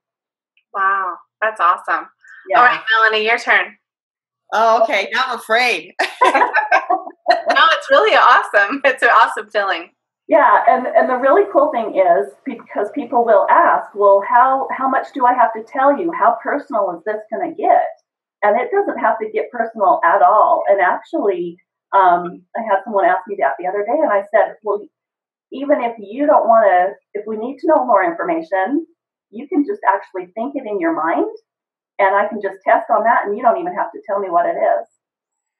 Wow. 0.73 1.15
That's 1.41 1.61
awesome. 1.61 2.07
Yeah. 2.49 2.59
All 2.59 2.65
right, 2.65 2.81
Melanie, 2.91 3.25
your 3.25 3.37
turn. 3.37 3.77
Oh, 4.51 4.83
okay. 4.83 5.09
Now 5.13 5.23
I'm 5.27 5.39
afraid. 5.39 5.93
no, 6.01 6.09
it's 7.71 7.89
really 7.89 8.15
awesome. 8.15 8.81
It's 8.85 9.03
an 9.03 9.09
awesome 9.09 9.49
feeling. 9.49 9.89
Yeah, 10.27 10.63
and, 10.67 10.87
and 10.87 11.09
the 11.09 11.17
really 11.17 11.43
cool 11.51 11.71
thing 11.71 11.97
is 11.99 12.31
because 12.45 12.87
people 12.95 13.25
will 13.25 13.45
ask, 13.49 13.93
well, 13.93 14.23
how 14.27 14.67
how 14.71 14.87
much 14.87 15.07
do 15.13 15.25
I 15.25 15.33
have 15.33 15.51
to 15.53 15.63
tell 15.63 15.97
you? 15.97 16.11
How 16.17 16.37
personal 16.41 16.95
is 16.95 17.03
this 17.05 17.21
going 17.31 17.49
to 17.49 17.61
get? 17.61 17.91
And 18.41 18.59
it 18.59 18.69
doesn't 18.71 18.99
have 18.99 19.19
to 19.19 19.29
get 19.31 19.51
personal 19.51 19.99
at 20.03 20.21
all. 20.21 20.63
And 20.69 20.79
actually, 20.81 21.57
um, 21.93 22.43
I 22.55 22.61
had 22.61 22.83
someone 22.83 23.05
ask 23.05 23.21
me 23.27 23.37
that 23.39 23.53
the 23.59 23.67
other 23.67 23.83
day, 23.85 23.99
and 24.01 24.11
I 24.11 24.23
said, 24.33 24.55
well, 24.63 24.81
even 25.51 25.81
if 25.81 25.93
you 25.99 26.25
don't 26.25 26.47
want 26.47 26.65
to, 26.65 27.19
if 27.19 27.25
we 27.27 27.37
need 27.37 27.57
to 27.59 27.67
know 27.67 27.85
more 27.85 28.03
information, 28.03 28.85
you 29.29 29.47
can 29.47 29.63
just 29.65 29.81
actually 29.87 30.31
think 30.33 30.55
it 30.55 30.67
in 30.67 30.79
your 30.79 30.95
mind, 30.95 31.29
and 31.99 32.15
I 32.15 32.27
can 32.27 32.41
just 32.41 32.57
test 32.65 32.89
on 32.89 33.03
that, 33.03 33.25
and 33.25 33.37
you 33.37 33.43
don't 33.43 33.59
even 33.59 33.73
have 33.73 33.91
to 33.91 34.01
tell 34.05 34.19
me 34.19 34.29
what 34.29 34.45
it 34.45 34.57
is. 34.57 34.87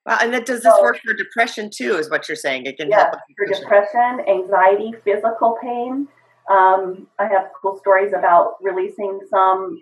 Well, 0.05 0.17
and 0.21 0.33
that 0.33 0.45
does 0.45 0.63
this 0.63 0.73
work 0.81 0.99
for 1.03 1.13
depression 1.13 1.69
too? 1.73 1.95
Is 1.95 2.09
what 2.09 2.27
you're 2.27 2.35
saying? 2.35 2.65
It 2.65 2.77
can 2.77 2.89
yeah, 2.89 3.09
help 3.09 3.19
for 3.37 3.45
depression, 3.45 4.19
anxiety, 4.27 4.93
physical 5.03 5.57
pain. 5.61 6.07
Um, 6.51 7.07
I 7.19 7.27
have 7.27 7.51
cool 7.61 7.77
stories 7.77 8.11
about 8.17 8.55
releasing 8.61 9.21
some 9.29 9.81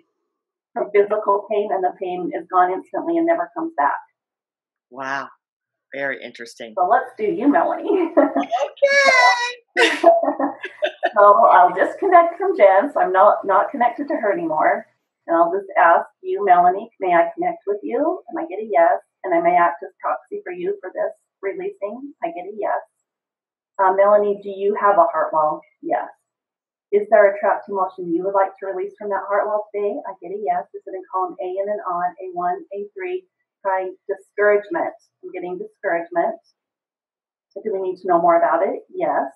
from 0.72 0.90
physical 0.94 1.46
pain, 1.50 1.70
and 1.72 1.82
the 1.82 1.92
pain 2.00 2.30
is 2.34 2.46
gone 2.50 2.72
instantly 2.72 3.18
and 3.18 3.26
never 3.26 3.50
comes 3.56 3.72
back. 3.76 3.98
Wow, 4.90 5.28
very 5.92 6.22
interesting. 6.22 6.74
So 6.78 6.86
let's 6.86 7.10
do 7.18 7.24
you, 7.24 7.48
Melanie. 7.50 8.12
okay. 8.16 8.30
so 9.98 11.46
I'll 11.50 11.74
disconnect 11.74 12.38
from 12.38 12.56
Jen, 12.56 12.92
so 12.92 13.00
I'm 13.00 13.12
not 13.12 13.44
not 13.44 13.70
connected 13.70 14.06
to 14.06 14.14
her 14.14 14.32
anymore, 14.32 14.86
and 15.26 15.36
I'll 15.36 15.52
just 15.52 15.70
ask 15.78 16.06
you, 16.22 16.44
Melanie, 16.44 16.90
may 17.00 17.14
I 17.14 17.30
connect 17.34 17.62
with 17.66 17.78
you? 17.82 18.22
And 18.28 18.38
I 18.38 18.46
get 18.48 18.58
a 18.58 18.68
yes, 18.70 18.98
and 19.24 19.34
I 19.34 19.40
may 19.40 19.56
act 19.56 19.82
as 19.82 19.94
proxy 20.00 20.42
for 20.42 20.52
you 20.52 20.76
for 20.80 20.90
this 20.90 21.14
releasing. 21.42 22.14
I 22.22 22.28
get 22.28 22.50
a 22.50 22.54
yes. 22.58 22.82
Uh, 23.78 23.92
Melanie, 23.94 24.40
do 24.42 24.50
you 24.50 24.76
have 24.80 24.98
a 24.98 25.06
heart 25.12 25.32
wall? 25.32 25.60
Yes. 25.80 26.08
Is 26.92 27.08
there 27.10 27.34
a 27.34 27.38
trapped 27.40 27.68
emotion 27.68 28.12
you 28.12 28.22
would 28.24 28.34
like 28.34 28.52
to 28.60 28.66
release 28.66 28.92
from 28.98 29.08
that 29.10 29.24
heart 29.26 29.46
wall 29.46 29.64
today? 29.74 29.94
I 30.06 30.12
get 30.20 30.34
a 30.34 30.40
yes. 30.44 30.64
Is 30.74 30.82
it 30.86 30.94
in 30.94 31.02
column 31.10 31.36
A 31.40 31.48
and 31.62 31.70
an 31.70 31.80
on, 31.88 32.14
A1, 32.20 32.54
A3? 32.74 33.24
Trying 33.62 33.96
discouragement. 34.10 34.92
I'm 35.22 35.30
getting 35.32 35.56
discouragement. 35.56 36.36
So 37.50 37.62
do 37.64 37.72
we 37.72 37.80
need 37.80 37.96
to 38.02 38.08
know 38.08 38.20
more 38.20 38.36
about 38.36 38.62
it? 38.62 38.80
Yes. 38.92 39.30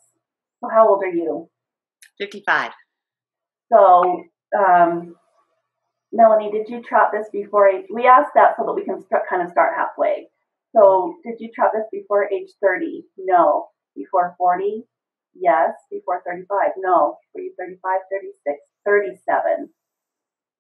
So 0.61 0.69
how 0.69 0.89
old 0.89 1.03
are 1.03 1.15
you? 1.15 1.49
55. 2.19 2.73
So, 3.73 4.25
um, 4.59 5.15
Melanie, 6.13 6.51
did 6.51 6.69
you 6.69 6.83
trap 6.83 7.11
this 7.13 7.29
before 7.33 7.69
age? 7.69 7.87
We 7.93 8.07
asked 8.07 8.33
that 8.35 8.57
so 8.57 8.65
that 8.65 8.75
we 8.75 8.85
can 8.85 9.03
start, 9.05 9.25
kind 9.29 9.43
of 9.43 9.51
start 9.51 9.75
halfway. 9.77 10.29
So, 10.75 11.17
did 11.25 11.37
you 11.41 11.51
trap 11.55 11.73
this 11.75 11.87
before 11.91 12.31
age 12.33 12.51
30? 12.63 13.05
No. 13.19 13.69
Before 13.95 14.35
40? 14.39 14.85
Yes. 15.35 15.73
Before 15.91 16.23
35? 16.27 16.73
No. 16.79 17.17
Were 17.35 17.41
you 17.41 17.53
35, 17.59 18.01
36, 18.11 18.59
37? 18.85 19.69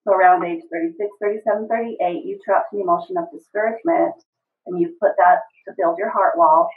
So 0.07 0.13
around 0.13 0.45
age 0.45 0.63
36, 0.71 1.11
37, 1.21 1.67
38, 1.69 2.25
you 2.25 2.39
trapped 2.45 2.73
an 2.73 2.81
emotion 2.81 3.17
of 3.17 3.25
discouragement 3.33 4.15
and 4.67 4.81
you 4.81 4.95
put 5.03 5.13
that 5.19 5.41
to 5.67 5.75
build 5.77 5.99
your 5.99 6.11
heart 6.11 6.39
wall. 6.39 6.69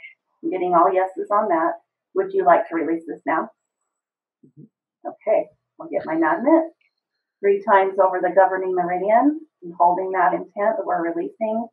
I'm 0.42 0.50
getting 0.50 0.74
all 0.74 0.92
yeses 0.92 1.30
on 1.30 1.48
that. 1.48 1.74
Would 2.16 2.32
you 2.32 2.44
like 2.44 2.68
to 2.68 2.74
release 2.74 3.04
this 3.06 3.20
now? 3.24 3.50
Mm-hmm. 4.44 4.64
Okay, 5.06 5.46
I'll 5.80 5.88
get 5.88 6.04
my 6.06 6.16
magnet 6.16 6.72
three 7.40 7.62
times 7.64 7.94
over 8.02 8.20
the 8.20 8.30
governing 8.34 8.74
meridian 8.74 9.40
and 9.62 9.74
holding 9.78 10.10
that 10.12 10.32
intent 10.32 10.76
that 10.76 10.84
we're 10.84 11.12
releasing 11.12 11.66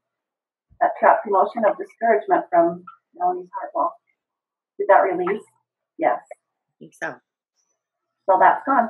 that 0.81 0.91
trapped 0.99 1.27
emotion 1.27 1.63
of 1.65 1.77
discouragement 1.77 2.45
from 2.49 2.83
Melanie's 3.15 3.49
heart 3.59 3.71
wall. 3.73 3.93
Did 4.77 4.87
that 4.89 4.99
release? 4.99 5.43
Yes. 5.97 6.19
I 6.31 6.73
think 6.79 6.93
so. 6.93 7.15
So 8.29 8.37
that's 8.39 8.63
gone. 8.65 8.89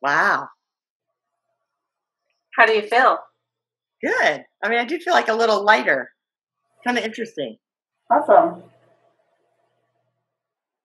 Wow. 0.00 0.48
How 2.56 2.66
do 2.66 2.72
you 2.72 2.82
feel? 2.82 3.18
Good. 4.02 4.44
I 4.62 4.68
mean, 4.68 4.78
I 4.78 4.84
do 4.84 4.98
feel 4.98 5.14
like 5.14 5.28
a 5.28 5.34
little 5.34 5.64
lighter. 5.64 6.10
Kind 6.84 6.98
of 6.98 7.04
interesting. 7.04 7.56
Awesome. 8.10 8.62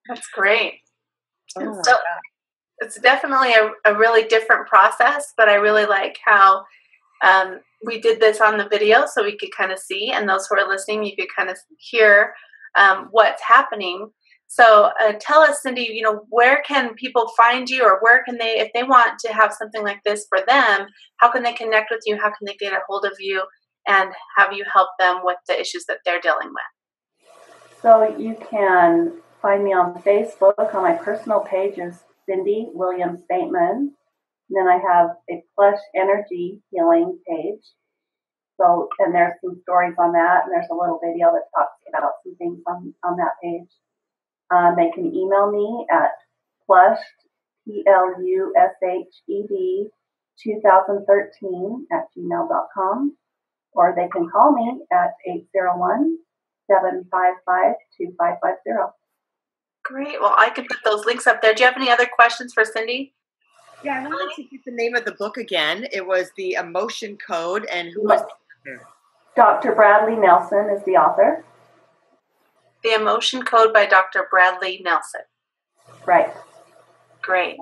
That's 0.07 0.27
great. 0.33 0.75
Oh 1.57 1.81
so, 1.83 1.95
it's 2.79 2.99
definitely 2.99 3.53
a, 3.53 3.71
a 3.85 3.97
really 3.97 4.23
different 4.23 4.67
process, 4.67 5.33
but 5.37 5.49
I 5.49 5.55
really 5.55 5.85
like 5.85 6.17
how 6.25 6.63
um, 7.23 7.59
we 7.85 7.99
did 7.99 8.19
this 8.19 8.41
on 8.41 8.57
the 8.57 8.67
video 8.67 9.05
so 9.05 9.23
we 9.23 9.37
could 9.37 9.55
kind 9.55 9.71
of 9.71 9.79
see, 9.79 10.11
and 10.11 10.27
those 10.27 10.47
who 10.47 10.57
are 10.57 10.67
listening, 10.67 11.03
you 11.03 11.15
could 11.15 11.33
kind 11.35 11.49
of 11.49 11.57
hear 11.79 12.33
um, 12.75 13.07
what's 13.11 13.41
happening. 13.41 14.09
So 14.47 14.91
uh, 15.01 15.13
tell 15.19 15.41
us, 15.41 15.61
Cindy, 15.61 15.89
you 15.93 16.01
know, 16.01 16.25
where 16.29 16.61
can 16.65 16.93
people 16.93 17.29
find 17.35 17.69
you 17.69 17.83
or 17.83 17.99
where 18.01 18.23
can 18.23 18.37
they, 18.37 18.59
if 18.59 18.71
they 18.73 18.83
want 18.83 19.19
to 19.19 19.33
have 19.33 19.51
something 19.51 19.83
like 19.83 20.01
this 20.05 20.25
for 20.29 20.39
them, 20.47 20.87
how 21.17 21.31
can 21.31 21.43
they 21.43 21.53
connect 21.53 21.91
with 21.91 22.01
you? 22.05 22.15
How 22.15 22.29
can 22.29 22.45
they 22.45 22.55
get 22.55 22.73
a 22.73 22.79
hold 22.87 23.05
of 23.05 23.13
you 23.19 23.43
and 23.87 24.11
have 24.37 24.53
you 24.53 24.63
help 24.71 24.89
them 24.99 25.21
with 25.23 25.37
the 25.47 25.59
issues 25.59 25.85
that 25.87 25.97
they're 26.05 26.21
dealing 26.21 26.49
with? 26.49 27.37
So 27.81 28.15
you 28.17 28.37
can 28.49 29.13
find 29.41 29.63
me 29.63 29.73
on 29.73 30.01
Facebook. 30.01 30.73
On 30.73 30.81
my 30.81 30.93
personal 30.93 31.41
page 31.41 31.77
is 31.77 32.03
Cindy 32.27 32.67
Williams 32.73 33.21
Bateman. 33.29 33.93
And 34.49 34.55
then 34.55 34.67
I 34.67 34.79
have 34.79 35.09
a 35.29 35.43
plush 35.55 35.79
energy 35.95 36.61
healing 36.71 37.19
page. 37.27 37.63
So, 38.59 38.89
and 38.99 39.13
there's 39.13 39.35
some 39.43 39.59
stories 39.61 39.93
on 39.99 40.13
that, 40.13 40.45
and 40.45 40.51
there's 40.51 40.69
a 40.71 40.75
little 40.75 40.99
video 41.03 41.31
that 41.31 41.45
talks 41.55 41.77
about 41.89 42.13
some 42.23 42.35
things 42.37 42.59
on, 42.65 42.93
on 43.03 43.17
that 43.17 43.37
page. 43.43 43.69
Um, 44.49 44.75
they 44.75 44.89
can 44.95 45.13
email 45.13 45.51
me 45.51 45.85
at 45.91 46.11
plushed, 46.65 47.01
P 47.65 47.83
L 47.87 48.15
U 48.19 48.53
S 48.57 48.73
H 48.83 49.13
E 49.27 49.43
D, 49.47 49.87
2013 50.43 51.87
at 51.91 52.05
gmail.com, 52.17 53.17
or 53.73 53.93
they 53.95 54.07
can 54.07 54.29
call 54.29 54.53
me 54.53 54.81
at 54.91 55.13
801 55.27 56.17
755 56.67 57.75
2550. 57.97 58.96
Great. 59.87 60.19
Well, 60.19 60.35
I 60.37 60.49
can 60.49 60.65
put 60.65 60.79
those 60.83 61.05
links 61.05 61.27
up 61.27 61.41
there. 61.41 61.53
Do 61.53 61.63
you 61.63 61.65
have 61.65 61.77
any 61.77 61.89
other 61.89 62.05
questions 62.13 62.53
for 62.53 62.65
Cindy? 62.65 63.13
Yeah, 63.85 64.03
I 64.03 64.07
wanted 64.07 64.35
to 64.35 64.43
get 64.49 64.65
the 64.65 64.71
name 64.71 64.95
of 64.95 65.05
the 65.05 65.13
book 65.13 65.37
again. 65.37 65.87
It 65.93 66.05
was 66.05 66.29
The 66.35 66.53
Emotion 66.53 67.17
Code, 67.25 67.65
and 67.71 67.89
who 67.93 68.03
was 68.03 68.21
Dr. 69.35 69.73
Bradley 69.73 70.17
Nelson 70.17 70.69
is 70.75 70.83
the 70.83 70.97
author. 70.97 71.45
The 72.83 72.95
Emotion 72.95 73.43
Code 73.43 73.71
by 73.71 73.85
Dr. 73.85 74.27
Bradley 74.29 74.81
Nelson. 74.83 75.21
Right. 76.05 76.33
Great. 77.21 77.55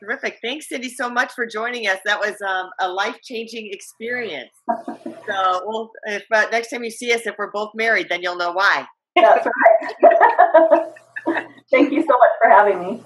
Terrific. 0.00 0.38
Thanks, 0.42 0.70
Cindy, 0.70 0.88
so 0.88 1.10
much 1.10 1.32
for 1.32 1.44
joining 1.44 1.86
us. 1.86 1.98
That 2.06 2.18
was 2.18 2.40
um, 2.40 2.70
a 2.80 2.88
life 2.88 3.16
changing 3.22 3.68
experience. 3.72 4.52
so, 5.26 5.62
well, 5.66 5.90
if 6.04 6.24
uh, 6.32 6.46
next 6.50 6.70
time 6.70 6.82
you 6.82 6.90
see 6.90 7.12
us, 7.12 7.26
if 7.26 7.34
we're 7.36 7.50
both 7.50 7.72
married, 7.74 8.08
then 8.08 8.22
you'll 8.22 8.36
know 8.36 8.52
why. 8.52 8.86
That's 9.22 9.46
right. 9.46 10.94
Thank 11.70 11.92
you 11.92 12.00
so 12.00 12.18
much 12.18 12.32
for 12.40 12.50
having 12.50 12.80
me. 12.80 13.02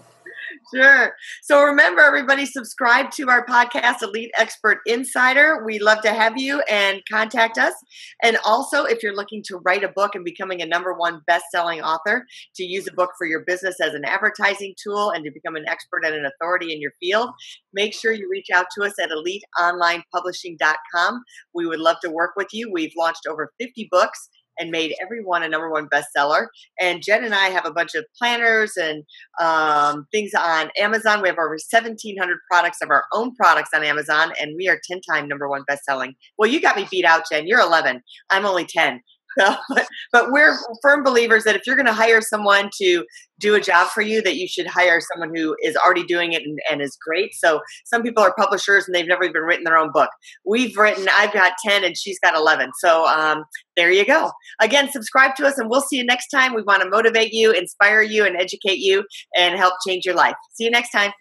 Sure. 0.75 1.15
So 1.43 1.63
remember, 1.65 2.01
everybody, 2.03 2.47
subscribe 2.47 3.11
to 3.13 3.29
our 3.29 3.45
podcast, 3.45 4.03
Elite 4.03 4.31
Expert 4.39 4.79
Insider. 4.87 5.63
We 5.65 5.79
love 5.79 6.01
to 6.03 6.13
have 6.13 6.39
you 6.39 6.63
and 6.69 7.01
contact 7.11 7.57
us. 7.59 7.75
And 8.23 8.39
also, 8.45 8.85
if 8.85 9.03
you're 9.03 9.15
looking 9.15 9.43
to 9.49 9.59
write 9.65 9.83
a 9.85 9.89
book 9.89 10.15
and 10.15 10.25
becoming 10.25 10.63
a 10.63 10.67
number 10.67 10.95
one 10.95 11.21
best-selling 11.27 11.83
author, 11.83 12.25
to 12.57 12.65
use 12.65 12.89
a 12.89 12.93
book 12.93 13.11
for 13.19 13.27
your 13.27 13.45
business 13.47 13.81
as 13.81 13.95
an 13.95 14.05
advertising 14.05 14.75
tool 14.83 15.11
and 15.11 15.25
to 15.25 15.31
become 15.31 15.57
an 15.57 15.65
expert 15.69 16.05
and 16.05 16.15
an 16.15 16.27
authority 16.27 16.73
in 16.73 16.81
your 16.81 16.93
field, 17.01 17.31
make 17.73 17.93
sure 17.93 18.13
you 18.13 18.29
reach 18.31 18.49
out 18.55 18.67
to 18.75 18.85
us 18.85 18.95
at 19.03 19.11
eliteonlinepublishing.com. 19.11 21.23
We 21.55 21.67
would 21.67 21.81
love 21.81 21.97
to 22.03 22.11
work 22.11 22.33
with 22.37 22.49
you. 22.53 22.71
We've 22.73 22.93
launched 22.97 23.27
over 23.29 23.53
50 23.61 23.89
books 23.91 24.29
and 24.63 24.71
made 24.71 24.95
everyone 25.03 25.43
a 25.43 25.49
number 25.49 25.71
one 25.71 25.89
bestseller. 25.89 26.47
And 26.81 27.03
Jen 27.03 27.25
and 27.25 27.35
I 27.35 27.47
have 27.49 27.67
a 27.67 27.73
bunch 27.73 27.95
of 27.95 28.05
planners 28.17 28.77
and 28.77 29.03
um, 29.41 30.07
things 30.13 30.31
on 30.35 30.71
Amazon. 30.79 31.21
We 31.21 31.29
have 31.29 31.37
over 31.37 31.51
1,700 31.51 32.39
products 32.51 32.79
of 32.81 32.91
our 32.91 33.05
own 33.13 33.35
products 33.35 33.71
on 33.75 33.83
Amazon, 33.83 34.33
and 34.41 34.55
we 34.57 34.69
are 34.69 34.81
10 34.89 35.01
time 35.03 35.29
number 35.29 35.49
one 35.49 35.65
bestselling. 35.69 36.15
Well, 36.39 36.49
you 36.49 36.61
got 36.61 36.77
me 36.77 36.87
beat 36.91 37.05
out, 37.05 37.25
Jen. 37.31 37.47
You're 37.47 37.61
11. 37.61 38.01
I'm 38.31 38.47
only 38.47 38.65
10. 38.65 39.01
So, 39.39 39.55
but, 39.71 39.87
but 40.13 40.31
we're 40.31 40.57
firm 40.83 41.03
believers 41.03 41.45
that 41.45 41.57
if 41.57 41.63
you're 41.67 41.77
going 41.77 41.87
to 41.87 41.93
hire 41.93 42.21
someone 42.21 42.71
to 42.79 43.05
do 43.39 43.55
a 43.55 43.61
job 43.61 43.89
for 43.89 44.03
you, 44.03 44.23
that 44.23 44.37
you 44.37 44.47
should 44.47 44.67
hire 44.67 45.01
someone 45.01 45.35
who 45.35 45.57
is 45.63 45.77
already 45.77 46.05
doing 46.05 46.33
it 46.33 46.43
and, 46.43 46.59
and, 46.71 46.81
is 46.81 46.97
great. 47.05 47.35
So 47.35 47.61
some 47.85 48.03
people 48.03 48.23
are 48.23 48.35
publishers 48.39 48.87
and 48.87 48.95
they've 48.95 49.07
never 49.07 49.25
even 49.25 49.43
written 49.43 49.65
their 49.65 49.77
own 49.77 49.91
book. 49.93 50.11
We've 50.47 50.77
written, 50.77 51.09
I've 51.13 51.33
got 51.33 51.55
10 51.65 51.85
and 51.85 51.97
she's 51.97 52.19
got 52.21 52.37
11. 52.37 52.71
So 52.79 53.05
um, 53.07 53.45
there 53.77 53.91
you 53.91 54.07
go. 54.07 54.31
Again, 54.61 54.91
subscribe 54.93 55.35
to 55.37 55.47
us 55.47 55.59
and 55.59 55.69
we'll 55.69 55.83
see 55.83 55.97
you 55.97 56.05
next 56.05 56.29
time. 56.29 56.55
We 56.55 56.63
want 56.63 56.83
to 56.83 56.89
motivate 56.89 57.33
you, 57.33 57.53
inspire 57.53 58.03
you, 58.03 58.25
and 58.25 58.37
educate 58.37 58.79
you 58.79 59.05
and 59.37 59.59
help 59.59 59.75
change 59.87 60.05
your 60.05 60.15
life. 60.15 60.35
See 60.53 60.65
you 60.65 60.71
next 60.71 60.91
time. 60.91 61.13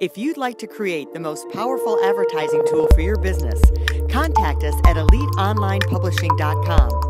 If 0.00 0.16
you'd 0.16 0.38
like 0.38 0.58
to 0.60 0.66
create 0.66 1.12
the 1.12 1.20
most 1.20 1.46
powerful 1.50 2.02
advertising 2.02 2.64
tool 2.66 2.88
for 2.94 3.02
your 3.02 3.18
business, 3.18 3.60
contact 4.08 4.64
us 4.64 4.74
at 4.86 4.96
eliteonlinepublishing.com 4.96 7.09